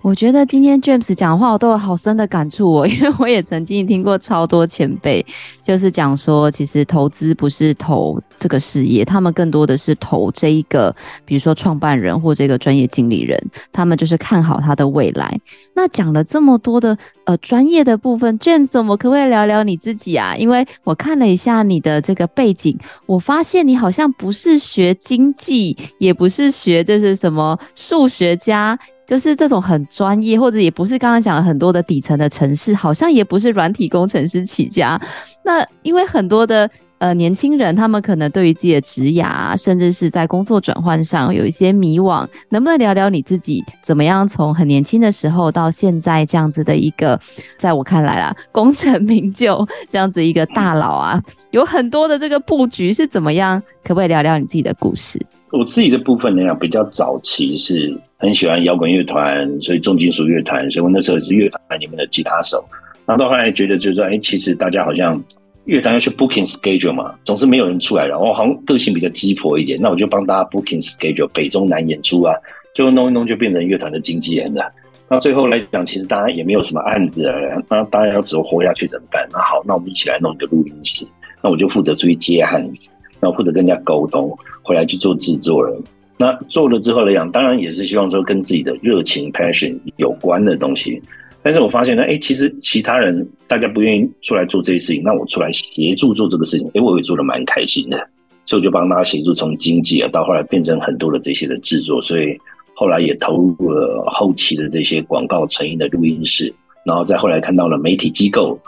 [0.00, 5.24] 我觉得今天 James 讲话，我都有好深的感触哦，因为我也曾经听过超多前辈，
[5.62, 13.38] 就是讲说，其实投资不是投这个事业，他们更多的是投这一个，比如说创办人或这个专业经理人，
[13.72, 15.38] 他们就是看好他的未来。
[15.74, 20.34] 那讲了这么多的呃专业的部分，James，我们可不可以聊聊你自己啊？
[20.36, 28.78] 因为我看了一下你的这个背景，我发现你好像不是学经济，也不是学这是什么数学家。
[29.08, 35.00] 就是这种很专业，或者也不是刚刚讲了很多的底层的城市，好像也不是软体工程师起家。
[35.42, 42.26] 那因为很多的呃年轻人，他们可能对于自己的职涯，甚至是在工作转换上有一些迷惘。
[42.50, 47.18] 能不能聊聊你自己怎么样从很年轻的时候到现在这样子的一个，
[47.58, 53.62] 在我看来啦， 功成名就这样子一个大佬啊，有很多的这个布局是怎么样？
[53.84, 55.20] 可不可以聊聊你自己的故事？
[55.50, 62.62] 我自己的部分呢，比较早期是很喜欢摇滚乐团，所以重金属乐团，所以我那时候是乐团里面的吉他手。
[63.06, 65.18] 然后到后来觉得就是说，哎，其实大家好像
[65.68, 72.34] 乐团要去 booking schedule 嘛，总是没有人出来，然后好像个性比较鸡婆一点，那我就帮大家 booking schedule，北中南演出啊，
[72.74, 74.64] 最后弄一弄就变成乐团的经纪人了。
[75.08, 77.34] 那最后来讲，其实大家也没有什么案子啊，
[77.68, 79.28] 那大家要怎么活下去怎么办？
[79.30, 81.06] 那好，那我们一起来弄一个录音室，
[81.42, 84.36] 那我就负责出去接案子，然后负责跟人家沟通。
[84.62, 85.74] 回来去做制作人，
[86.18, 91.02] 那做了之后来讲，当然也是希望说跟自己的热情 passion 有关的东西。
[91.48, 97.96] 但是我发现呢，哎，其实其他人大家不愿意出来做这些事情，那我出来协助做这个事情，哎，我也做得蛮开心的。
[98.44, 102.36] 所以我就帮大家协助，从经济啊到后来变成很多的这些的制作，所以
[102.74, 106.52] 后来也投入了后期的这些广告成音的录音室，
[106.84, 108.60] 然后再后来看到了媒体机构。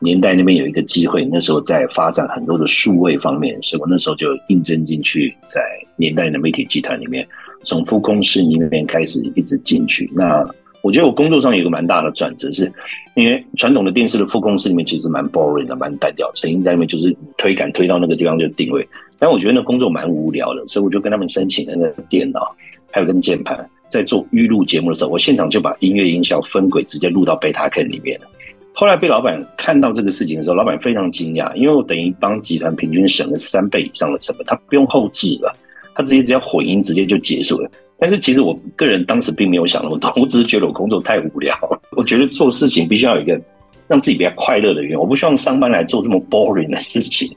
[0.00, 5.60] 年代那边有一个机会，那时候在发展很多的数位方面，所以我那时候就应征进去，在
[5.96, 7.26] 年代的媒体集团里面，
[7.64, 10.08] 从副公司里面开始一直进去。
[10.14, 10.48] 那
[10.80, 12.72] 我觉得我工作上有一个蛮大的转折，是
[13.14, 18.86] 因为传统的电视的副公司里面其实蛮 boring 的，蛮单调，成音在那边就是推杆推到那个地方就定位，
[19.18, 22.54] 但我觉得那工作蛮无聊的，所以我就跟他们申请了那个电脑，
[22.92, 28.26] 还有跟键盘，在做预录节目的时候，我现场就把音乐音效分轨直接录到贝塔 K 里面了。
[28.72, 35.52] 后来被老板看到这个事情的时候，老板非常惊讶，因为我等于帮集团平均省了三倍以上的成本，他不用后置了，
[35.96, 37.68] 他直接只要混音，直接就结束了。
[37.98, 41.56] 但是其实我个人当时并没有想那么多，我只是觉得我工作太无聊。
[41.96, 43.40] 我觉得做事情必须要有一个
[43.88, 47.28] 让自己比较快乐的原因，我不希望上班来做这么 boring 的事情，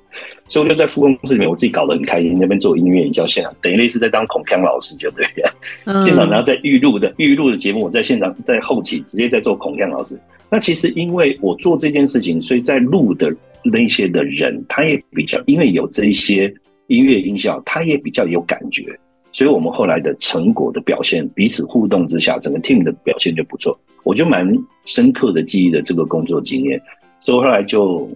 [0.49, 5.51] 所以我就在副公司里面，我自己搞得很开心，那边做音乐营销现场，等于类似在当孔锵老师就对了。
[5.85, 10.19] 嗯、现场然后在预录的预录的节目，我在现场在后期直接在做孔锵老师。
[10.49, 16.53] 那其实因为我做这件事情，所以在录的那些的人，他也比较因为有这一些
[16.87, 18.83] 音乐音效，他也比较有感觉，
[19.31, 23.77] 所以我们后来的成果的表现，彼此互动之下，整个 team 的表现就不错。
[24.03, 24.45] 我就蛮
[24.85, 26.81] 深刻的记忆的这个工作经验，
[27.19, 28.09] 所以后来就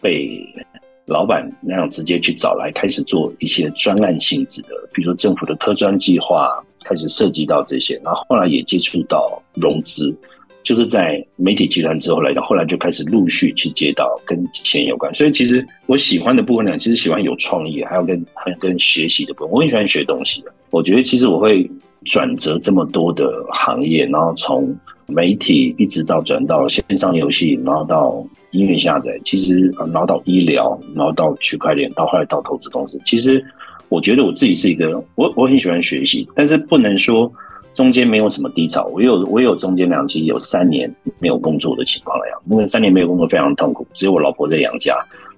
[0.00, 0.40] 被
[1.06, 6.48] 老板那样直接去找来，开始做一些专案性质的，比如说政府的科专计划，
[6.84, 10.14] 开始涉及到这些，然后后来也接触到融资。
[10.62, 20.52] 就是在媒体集团之后来讲，后来就开始陆续去接到跟钱有关，所以其实我喜欢的部分呢，其实喜欢有创意，还有跟还有跟学习的部分，我很喜欢学东西的。
[20.76, 21.68] 我觉得其实我会
[22.04, 33.00] 转折这么多的行业，然后从媒体一直到转到线上游戏，然后到音乐下载，其实然后到医疗，然后到区块链，到后来到投资公司。
[33.06, 33.42] 其实
[33.88, 37.32] 我觉得我自己是一个，我我很喜欢学习，但是不能说。
[37.72, 44.96] 中间没有什么低潮，我有我有中间两期有三年没有工作的情况了呀，因为三年没有工作非常痛苦，只有我老婆在养家，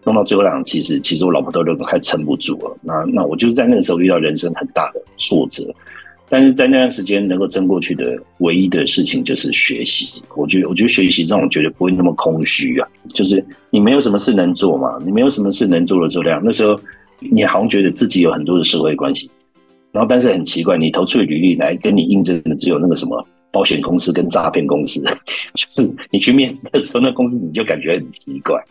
[0.08, 2.74] 弄到最后两期是其实我老婆都都快撑不住了。
[2.80, 5.70] 那那我就是在那个时候遇到人生很大的挫折，
[6.30, 10.22] 但是在那段时间能够撑过去的唯一的事情就是学习。
[10.34, 16.74] 我觉得我觉得学习让我觉得不会那么空虚啊，就是你没有什么事能做嘛，你没有什么事能做的时候，那时候
[17.18, 19.30] 你好像觉得自己有很多的社会关系。
[19.90, 25.02] 然后，但是很奇怪，你投出的履历来跟你应征的只有那个什么保险公司跟诈骗公司，
[25.56, 28.62] 就是你去面试的时候，那公司你就感觉很奇怪，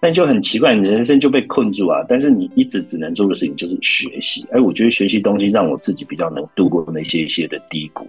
[0.00, 2.02] 但就很奇怪，你人生就被困住啊！
[2.08, 4.46] 但是你一直只能做的事情就是学习。
[4.50, 8.08] 哎，我觉得学习东西让我自己比较能度过那些一些的低谷。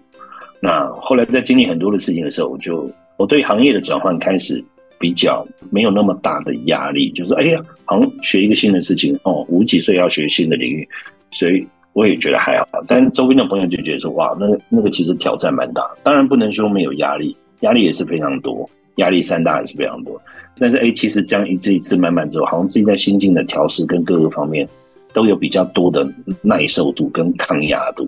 [0.61, 4.63] 那后来在经历很多的事情的时候，我就我对行业的转换开始
[4.97, 10.87] 比较没有那么大的压力，就是哎呀，好像学一个新的事情哦，五几岁要学新的领域，
[11.31, 11.67] 所以。
[11.93, 12.65] 我也觉得还好。
[12.87, 15.85] 但周边的朋友就觉得说，哇，那个那个其实挑战蛮大。
[16.03, 18.65] 当然不能说没有压力，压力也是非常多，
[18.95, 20.17] 压力山大也是非常多。
[20.57, 24.67] 但是哎，其实这样一次一次慢慢之后，好像自己在心境的调试跟各个方面
[25.13, 26.07] 都有比较多的
[26.41, 28.07] 耐受度跟抗压度，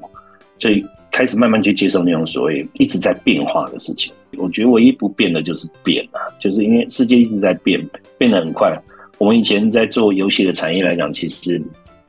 [0.60, 4.14] 所以开始慢慢去接受那种所谓一直在变化的事情。
[4.38, 7.80] 我觉得唯一不变的就是变啊，就是因为世界一直在变，
[8.18, 8.76] 变得很快。
[9.20, 11.62] 我们以前在做游戏的产业来讲，其实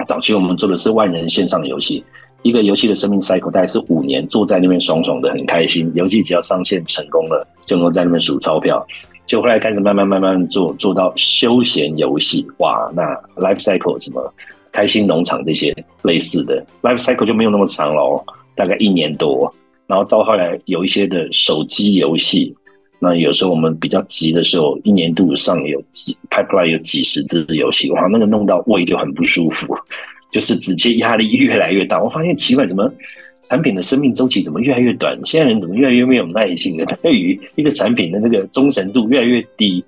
[0.07, 2.03] 早期我们做的是万人线上游戏，
[2.43, 8.85] 一个游戏的生命 cycle 大概是五年，坐在那边爽爽的很开心，游戏只要上线成功了，就能够在那边数钞票。
[9.27, 13.03] 就后来开始慢慢慢慢做，做到休闲游戏，哇，那
[13.37, 14.35] life cycle 什么
[14.71, 19.53] 开心农场这些类似的 life cycle 就没有那么长了，大概一年多。
[19.87, 22.55] 然后到后来有一些的手机游戏，
[22.99, 29.77] 那有时候我们比较急的时候，一年度上有几 pipeline 有几十支游戏，哇，那个弄到胃就很不舒服，
[30.31, 32.03] 就是直接压力越来越大。
[32.03, 32.91] 我发现奇怪，怎么？
[33.45, 35.19] 产品的生命周期怎么越来越短？
[35.25, 36.99] 现在人怎么越来越没有耐心了？
[37.03, 39.85] 对于一个产品的那个忠诚度越来越低。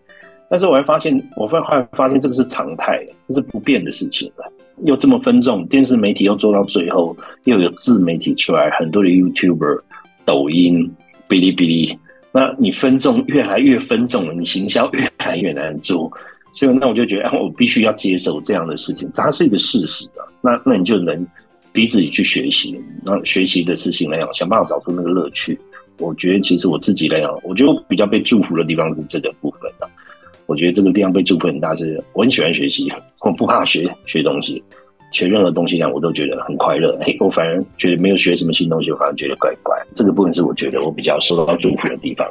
[0.49, 4.53] 但是我还发现，我后来发现这个是常态，这是不变的事情了。
[4.85, 9.81] 又这么分众，电视媒体又做到最后，又有自媒体出来，很多的 YouTuber、
[10.27, 10.89] 抖音、
[11.27, 11.99] 哔哩哔哩，
[12.33, 16.13] 那你分众越来越分众了，你行销越来越难做。
[16.53, 20.25] 所以那我就觉得，我必须要接受这样的事情，它是一个事实的。
[20.43, 21.27] 那那你就能。
[21.77, 22.75] 逼自己去学习，
[23.05, 25.59] 那学习的事情来讲，想办法找出那个乐趣。
[25.99, 29.87] 我觉得其实我自己来讲，我觉得比较被祝福的地方是这个部分的。
[30.47, 34.63] 我觉得这个地方被祝福很大，是我很喜欢学习，我不怕学学东西，
[35.13, 36.99] 学任何东西呢，我都觉得很快乐。
[37.03, 39.77] 嘿，我反而觉得没有学什么新东西，我反而觉得怪怪。
[39.95, 42.27] 这个部分是我觉得我比较受到祝福的地方，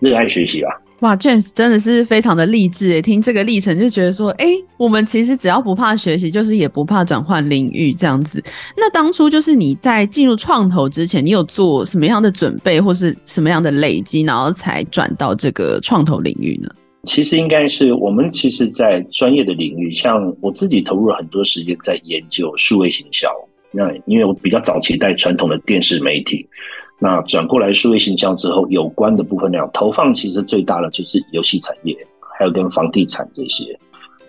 [0.00, 0.80] 热爱学习吧。
[1.00, 3.00] 哇，James 真的是非常的励志诶！
[3.00, 8.42] 听这个历程就觉得说，哎、我们其实只要不怕学习，就是也不怕转换领域这样子。
[8.76, 16.68] 那当初就是你在进入创投之前，你有做什么样的准备，或是什么样的累积，然后才转到这个创投领域呢？
[17.04, 23.26] 其实应该是我们其实，在专业的领域，像我自己投入了很多时间在研究数位行销。
[23.72, 26.46] 那因为我比较早期带传统的电视媒体。
[27.02, 31.96] 那转过来数位行销之后，有关的部分量投放其实最大的就是游戏产业，
[32.38, 33.64] 还有跟房地产这些。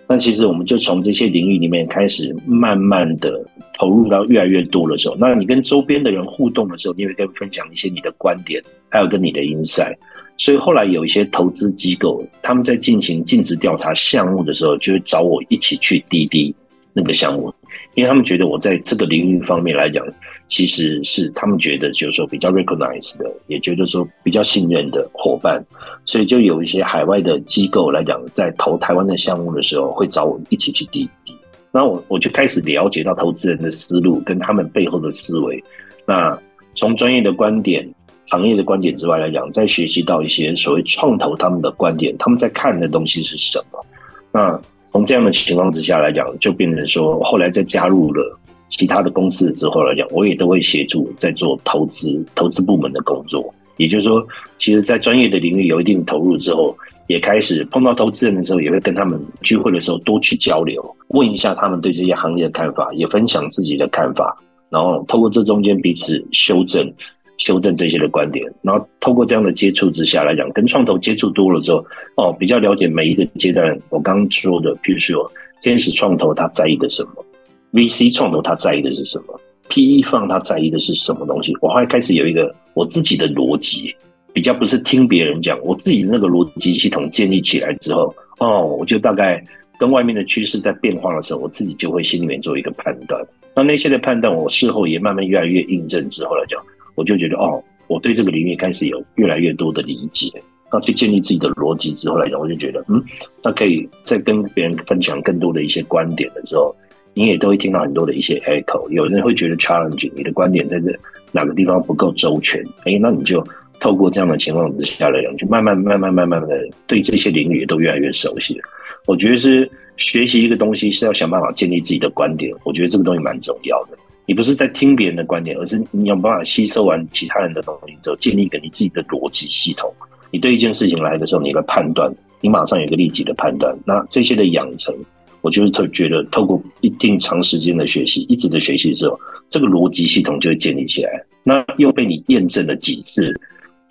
[0.08, 3.44] 那其实我们就从这些领域里面开始，慢慢的
[3.78, 9.94] 投入到越来越多的时候，那你跟周边的人互动的时候，你会跟分享一些你的观点，还有跟你的 insight。
[10.38, 16.54] 所以后来有一些投资机构，他们在进行尽职调查项目的时候，就会找我一起去滴滴
[16.94, 17.52] 那个项目，
[17.94, 20.02] 因为他们觉得我在这个领域方面来讲。
[20.48, 25.64] 其实是他们觉得就是说比较 recognize 的，也觉得说比较信任的伙伴，
[26.04, 31.34] 所以就有一些海外的机构来讲，在投台湾的项目的时候，会找我一起去滴滴。
[31.70, 35.62] 那我我就开始了解到投资人的思路跟他们背后的思维。
[36.04, 36.38] 那
[36.74, 37.88] 从专业的观点、
[38.28, 43.86] 行业的观点之外来讲，再学习到一些所谓创投他们的观点，他们在看的东西是什么。
[44.30, 48.38] 那从这样的情况之下来讲，就变成说后来再加入了。
[48.72, 53.54] 其他的公司之后来讲，我也都会协助在做投资、投资部门的工作。
[53.76, 56.74] 也就是说，其实，在专业的领域有一定投入之后，
[57.06, 64.34] 也开始碰到投资人的时候，也会跟他们聚会的时候多去交流，问一下他们对这些行业的看法，也分享自己的看法，
[64.70, 66.90] 然后透过这中间彼此修正、
[67.36, 71.84] 修正这些的观点，然后透过这样的接触之下来讲，跟创投接触多了之后，
[72.16, 73.76] 哦，比较了解每一个阶段。
[73.90, 77.24] 我刚刚说的，譬如说天使创投他在意的什么
[77.72, 81.52] ？VC 创投他在意的是什么？PE 方他在意的是什么东西？
[81.60, 83.94] 我后来开始有一个我自己的逻辑，
[84.32, 89.42] 比较不是听别人讲，我自己那个逻辑系统建立起来之后，哦，我就大概
[89.78, 93.24] 跟外面的趋势在变化的时候，我自己就会心里面做一个判断。
[93.54, 96.62] 那那些的判断，我事后也慢慢越来越印证之后来讲，
[96.94, 100.30] 我就觉得哦，我对这个领域开始有越来越多的理解。
[100.70, 103.02] 那去建立自己的逻辑之后来讲，我就觉得嗯，
[103.42, 106.74] 那可以再跟别人分享更多的一些观点的时候。
[107.14, 110.94] 你也都会听到很多的一些 echo，有人会觉得 challenge，你的观点在这
[111.30, 113.44] 哪个地方不够周全，哎，那你就
[113.80, 118.62] 透过这样的情况之下来讲，就慢慢慢慢慢慢的对这些领域也都越来越熟悉了。
[119.06, 123.98] 我觉得是学习一个东西是要想办法建立自己的观点，我觉得这个东西蛮重要的。
[124.24, 129.92] 你不是在听别人的观点，而是你有办法吸收完其他人的东西之后，建立一个你自己的逻辑系统。
[130.30, 132.10] 你对一件事情来的时候，你的判断，
[132.40, 133.76] 你马上有一个立即的判断。
[133.84, 134.94] 那这些的养成。
[135.42, 139.18] 我就是特觉得，透过一定长时间的学习，一直的学习之后，
[139.48, 141.10] 这个逻辑系统就会建立起来。
[141.44, 143.34] 那又被你验证了几次，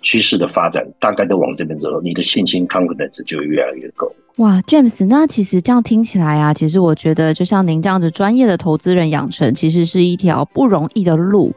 [0.00, 4.12] 趋势的发展大概都往这边走，你的信心 confidence 就会越来越够。
[4.36, 11.54] 哇，James，那其实这样听起来啊，其实我觉得就像您这样子专业的投资人养成，其实是一条不容易的路。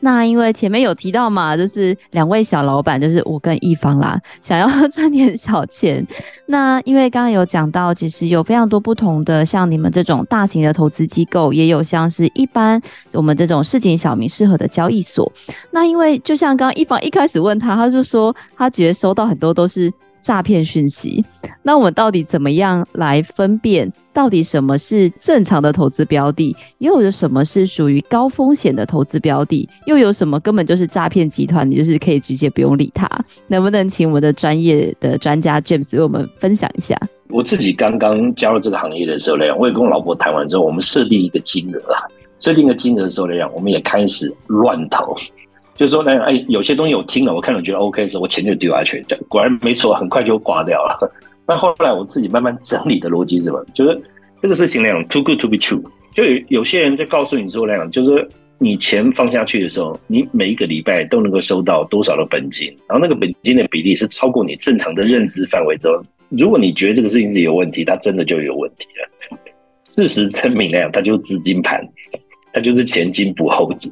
[0.00, 6.06] 那因为前面有提到嘛，就是两位小老板，就是我跟一方啦，想要 赚点小钱。
[6.44, 12.80] 那因为刚刚有讲到，其实有非常多不同的，像你们这种大型的投资机构，也有像是一般
[13.12, 15.32] 我们这种市井小民适合的交易所。
[15.70, 19.90] 那因为就像刚刚一方一开始问他，他就说他觉得收到很多都是。
[20.28, 21.24] 诈骗讯息，
[21.62, 33.08] 那我们到底怎么样来分辨，到底什么是正常的投资标的，又有什么是属于高风险的投资标的，又有什么根本就是诈骗集团，你就是可以直接不用理他？
[33.46, 36.94] 能不能请我们的专业的专家 James 为我们分享一下？
[37.30, 42.04] 我自己刚刚加入这个行业的时候呢，我也跟我老婆谈完之后，我们设定一个金额啊，
[42.38, 45.16] 设定一个金额的时候呢，我们也开始乱投。
[45.78, 51.12] 就是说呢，哎，有些东西我听了，我看了觉得 OK 的时候，我钱就丢下去，果然没错，很快就挂掉了。
[51.46, 53.64] 那后来我自己慢慢整理的逻辑是什么？
[53.72, 54.02] 就是
[54.42, 55.80] 这个事情那样，too good to be true。
[56.12, 69.38] 就有有些人就告诉你说那样，就是你钱放下去的时候，你每一个礼拜都能够收到多少的本金，然后那个本金的比例是超过你正常的认知范围之后，如果你觉得这个事情是有问题，它真的就有问题了。
[69.84, 71.80] 事实证明那样，它就是资金盘，
[72.52, 73.90] 它就是前金补后金，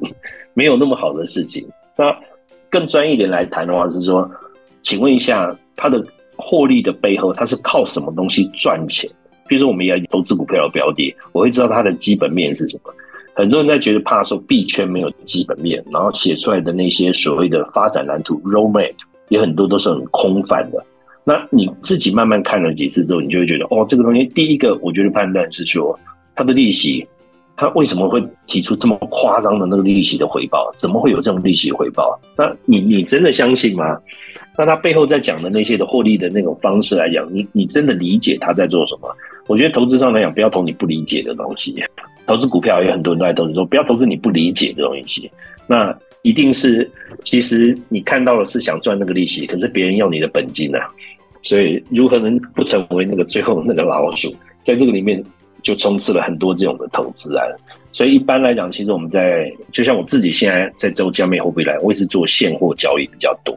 [0.53, 1.65] 没有那么好的事情。
[1.97, 2.15] 那
[2.69, 4.29] 更专业一点来谈的话是说，
[4.81, 6.03] 请问一下，它的
[6.35, 9.09] 获利的背后，它是靠什么东西赚钱？
[9.47, 12.93] 比如说，我们要投资股票的标的，我会知道它的基本面是什么。
[13.33, 18.93] 很多人在觉得怕说币圈没有基本面，然后写出来的那些所谓的发展蓝图 （roadmap）
[19.29, 20.83] 也很多都是很空泛的。
[21.23, 25.97] 那你自己慢慢看了几次之后，你就会觉得，哦，这个东西，第一个，我觉得判断是说
[26.35, 27.07] 它的利息。
[27.57, 30.71] 他为什么会提出这么夸张的那个利息的回报？
[30.77, 32.17] 怎么会有这种利息回报？
[32.37, 33.97] 那你你真的相信吗？
[34.55, 39.09] 那他背后在讲的那些的获利的那种方式来讲，你你真的理解他在做什么？
[39.47, 41.75] 我觉得投资上来讲，不要投你不理解的东西。
[42.27, 45.29] 投资股票也有很多人都在投资，说不要投资你不理解的东西。
[45.65, 46.87] 那一定是
[47.23, 50.87] 其实你看到的是想赚那个利息，可是别人要你的本金啊。
[51.41, 54.31] 所以如何能不成为那个最后那个老鼠？
[54.61, 55.23] 在这个里面。
[55.67, 57.43] 就充斥了很多这种的投资啊，
[57.91, 63.53] 所以一般来讲，其实我们在就像我自己现在在做加密货币来，我也是做现货交易比较多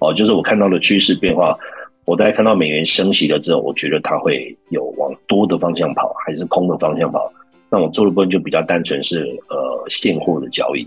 [0.00, 0.12] 哦。
[0.12, 1.56] 就是我看到的趋势变化，
[2.04, 7.32] 我大概看到美元升息了之后，我觉得它会有往多的方向跑，还是空的方向跑？
[7.70, 10.84] 那我做的部分就比较单纯是呃现货的交易，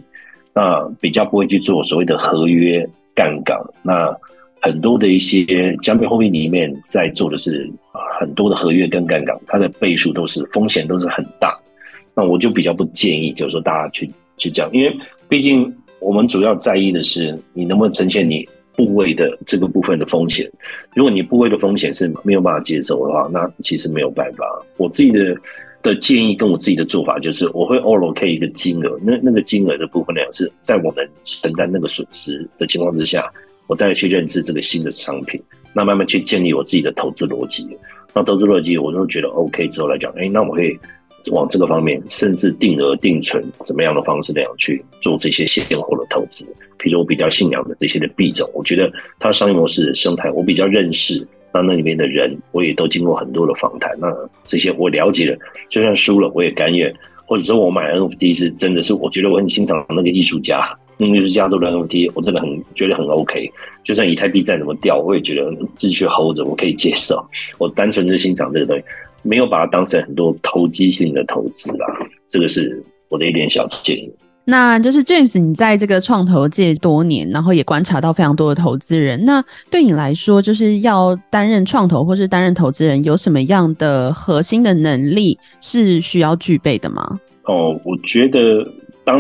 [0.54, 3.58] 那比较不会去做所谓的合约杠杆。
[3.82, 4.14] 那
[4.66, 11.56] 很多的一些加密货币里面在做的是啊，很多的合约跟杠杆，它的倍数都是风险都是很大。
[12.16, 14.92] 那我就比较不建议，就是说大家去去这样，因为
[15.30, 18.44] 毕竟我们主要在意的是你能不能呈现你
[18.76, 20.50] 部位的这个部分的风险。
[20.96, 24.44] 如果你部位的风险是没有办法接受的话，那其实没有办法。
[24.78, 25.38] 我自己的
[25.84, 33.32] 的建议跟我自己的做法就是，我会 all ok 一个金额，那那个金额的部分呢是在我们承担那个损失的情况之下。
[33.68, 35.42] 我再去认知这个新的商品，
[35.74, 37.68] 那慢慢去建立我自己的投资逻辑。
[38.14, 40.80] 那投资逻辑，我都觉得 OK 之后来讲，哎，那我会
[41.32, 46.46] 往这个方面，甚至定额定存，怎么样的方式那样去做这些现货的投资。
[46.78, 54.08] 比如说我比较信仰的这些的币种，我觉得它商业模式生态我比较认识，那那里面的人我也都经过很多的访谈，那
[54.44, 55.38] 这些我了解了，
[55.68, 56.94] 就算输了我也甘愿。
[57.28, 60.78] 或者说我买 NFT 是真的是我觉得我很欣赏那个艺术家。
[60.98, 63.52] 那艺术家做的 NFT，我真的很觉得很 OK。
[63.84, 67.24] 就算以太币再怎么掉，我也觉得继续 hold 着，我可以接受。
[67.60, 68.84] 我单纯是欣赏这个东西，
[69.22, 71.86] 没有把它当成很多投机性的投资啦。
[72.30, 74.10] 这个是我的一点小建议。
[74.46, 79.24] 那就是 James，你在这个创投界多年，然后也观察到非常多的投资人。
[79.26, 87.20] 那对你来说，就是要担任创投或是担任投资人，有什么样的核心的能力是需要具备的吗？
[87.44, 88.40] 哦，我觉得
[89.04, 89.20] 当。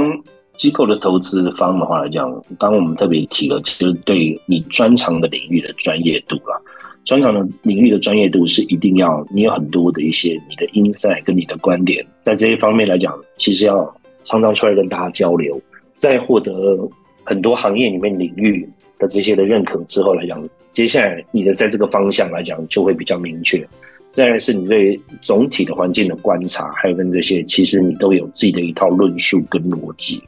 [0.57, 6.59] 机构的投资方的话来讲，刚刚我们特别提了，就是对你专长的领域的专业度啦。
[7.03, 15.61] 专长的领域的专业度是一定要，你有很多的一些你的 insight 跟你的观点，在这一方面来讲，其实要常常出来跟大家交流，
[15.97, 16.77] 在获得
[17.23, 20.43] 很多行业里面领域的这些的认可之后来讲，
[20.73, 23.63] 接下来你的在这个方向来讲就会比较明确。
[24.11, 30.23] 再来是你对总体的环境的观察，还有跟这些，其实你都有自己的一套论述跟逻辑。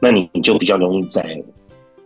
[0.00, 1.40] 那你你就比较容易在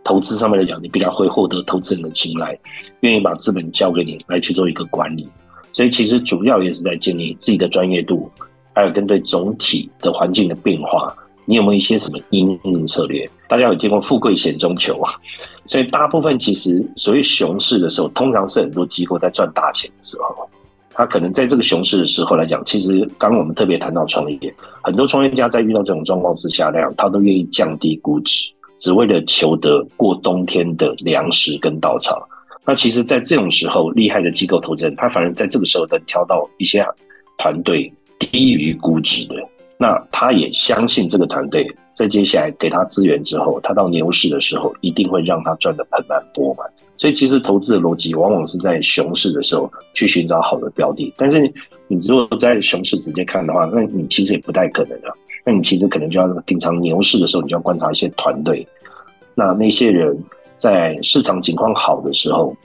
[0.03, 2.57] 投资上面来讲，你比较会获得投资人的青睐，
[2.99, 5.27] 愿意把资本交给你来去做一个管理。
[5.73, 8.29] 所以其实主要也是在建立自己的专业度，
[8.73, 11.15] 还有跟对总体的环境的变化，
[11.45, 13.27] 你有没有一些什么因应策略？
[13.47, 15.13] 大家有听过富贵险中求啊？
[15.65, 20.49] 所以大部分其实所谓熊市的时候，通常是很多机构在赚大钱的时候。
[20.95, 32.25] 他可能在这个熊市的时候来讲，其实刚刚我们特别谈到创业，很多创业家在遇到这种状况之下，那样他都愿意降低估值，只为了求得过冬天的粮食跟稻草。
[32.65, 36.83] 那其实，在这种时候，厉害的机构投资人，他反而在这个时候能挑到一些
[37.37, 39.35] 团队低于估值的，
[39.77, 46.67] 那他也相信这个团队，在接下来给他资源之后，他到牛市的时候，一定会让他赚得盆满钵满。
[46.97, 51.13] 所以，其实投资的逻辑往往是在熊市的时候去寻找好的标的。
[51.17, 51.41] 但是，
[51.87, 55.13] 你如果在熊市直接看的话，那你其实也不太可能啊。
[55.45, 58.67] 那你其实可能就要平常牛市的时候，你就要观察一些团队，
[59.33, 60.17] 那那些人
[60.55, 62.55] 在市场情况好的时候，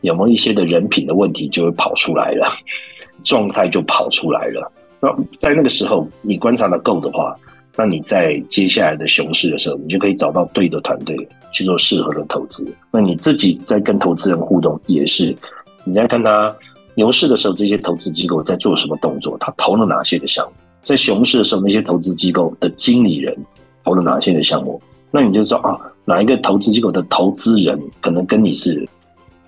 [0.00, 2.46] 有没有一些的人品的问题就会跑出来了，
[3.24, 4.72] 状态就跑出来了。
[5.00, 7.36] 那在那个时候，你观察的够的话，
[7.76, 11.16] 那你在接下来的熊市的时候，你就可以找到对的团队
[11.52, 12.66] 去做适合的投资。
[12.90, 15.34] 那你自己在跟投资人互动，也是
[15.84, 16.54] 你在看他
[16.94, 20.52] 牛市的时候，这些投资机构在做什么动作，他投了哪些的项目；
[20.82, 23.34] 在熊市的时候，那些投资机构的经理人
[23.84, 24.80] 投了哪些的项目。
[25.10, 28.86] 那你就知道啊，哪一个投资机构的投资人可能跟你是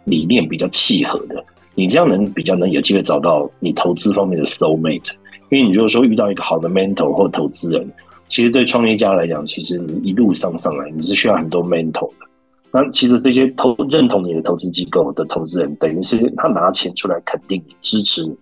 [0.04, 1.44] 理念比较契合的，
[1.74, 5.10] 你这样能比较能有机会找到你投资方面的 soul mate。
[5.50, 7.86] 因为你如果说遇到一个好的 mentor 或投资人，
[8.28, 12.26] 其实对创业家来讲，其实你一路上上来，你是需要很多 mentor 的。
[12.72, 18.34] 那其实这些投认同你的投资机构的投资人，等于是他拿钱出来肯定你、支持你，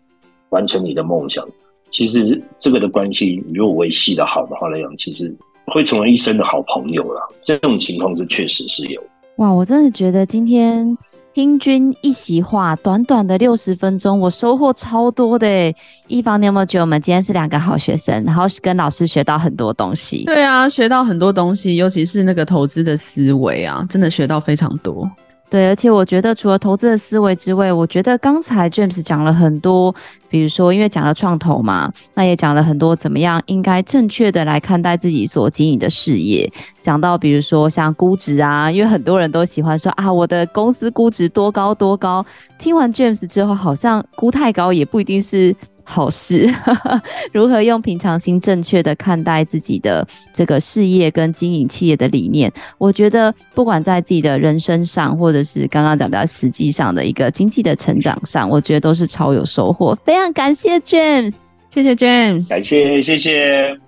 [0.51, 1.45] 完成你的梦想。
[1.91, 5.35] 其实这个的关系，如果维系的好的话来讲，其实
[5.67, 7.21] 会成为一生的好朋友了。
[7.43, 9.03] 这种情况是确实是有。
[9.37, 10.97] 哇，我真的觉得今天。
[11.33, 15.77] 听君一席话，短短的六十分钟，我收获超多的诶。
[16.09, 20.25] 一方，你有没有觉得我们今天是两个好学生，然后跟老师学到很多东西？
[20.25, 25.09] 对啊，学到很多东西，尤其是那个投资的思维啊，真的学到非常多。
[25.51, 29.93] 对，而且我觉得除了投资的思维之外，我觉得刚才 James 讲了很多，
[30.29, 36.49] 比如说因为讲了创投嘛，那也讲了很多怎么样应该正确的来看待自己所经营的事业。
[36.81, 42.25] 讲到比如说像估值啊，因为很多人都喜欢说啊，我的公司估值多高多高。
[42.57, 45.53] 听完 James 之后，好像估太高也不一定是。
[45.85, 46.49] 好事，
[47.33, 52.53] 如何用平常心正确的看待自己的这个事业跟经营企业的理念？
[52.79, 59.97] 我觉得不管在自己的人生上，或者是刚刚讲比较实际上的一个经济的成长上，我觉得都是超有收获。
[60.05, 61.35] 非常感谢 James，
[61.71, 63.79] 谢谢 James，感谢谢谢。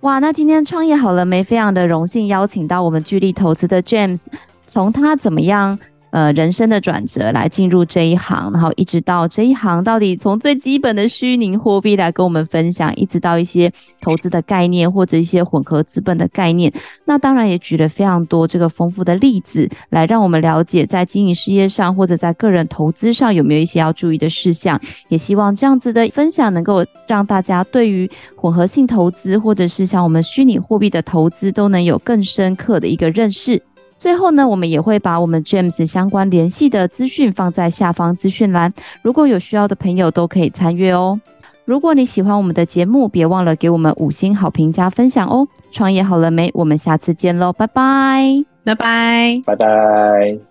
[0.00, 1.44] 哇，那今天创业好了没？
[1.44, 4.20] 非常的荣幸邀请到我们聚力投资的 James，
[4.66, 5.78] 从他怎么样？
[6.10, 16.72] 呃，人生的转折来进入这一行，然后一直到这一行到底从最基本的虚拟货币来跟我们分享，一直到一些投资的概念或者一些混合资本的概念，
[17.04, 24.80] 那当然也举了非常多这个丰富的例子来让我们了解在经营事业上或者在个人投资上有没有一些要注意的事项。
[25.08, 33.62] 也希望这样子的分享能够让大家对于混合性投资或者是像我们虚拟货币的投资都能有更深刻的一个认识。
[34.00, 38.72] 最后呢，我们也会把我们 James 相关联系的资讯放在下方资讯栏，
[39.02, 41.20] 如果有需要的朋友都可以参阅哦。
[41.66, 45.46] 如果你喜欢我们的节目，别忘了给我们五星好评加分享哦。
[45.70, 46.50] 创业好了没？
[46.54, 50.49] 我们下次见喽，拜拜，拜拜，拜拜。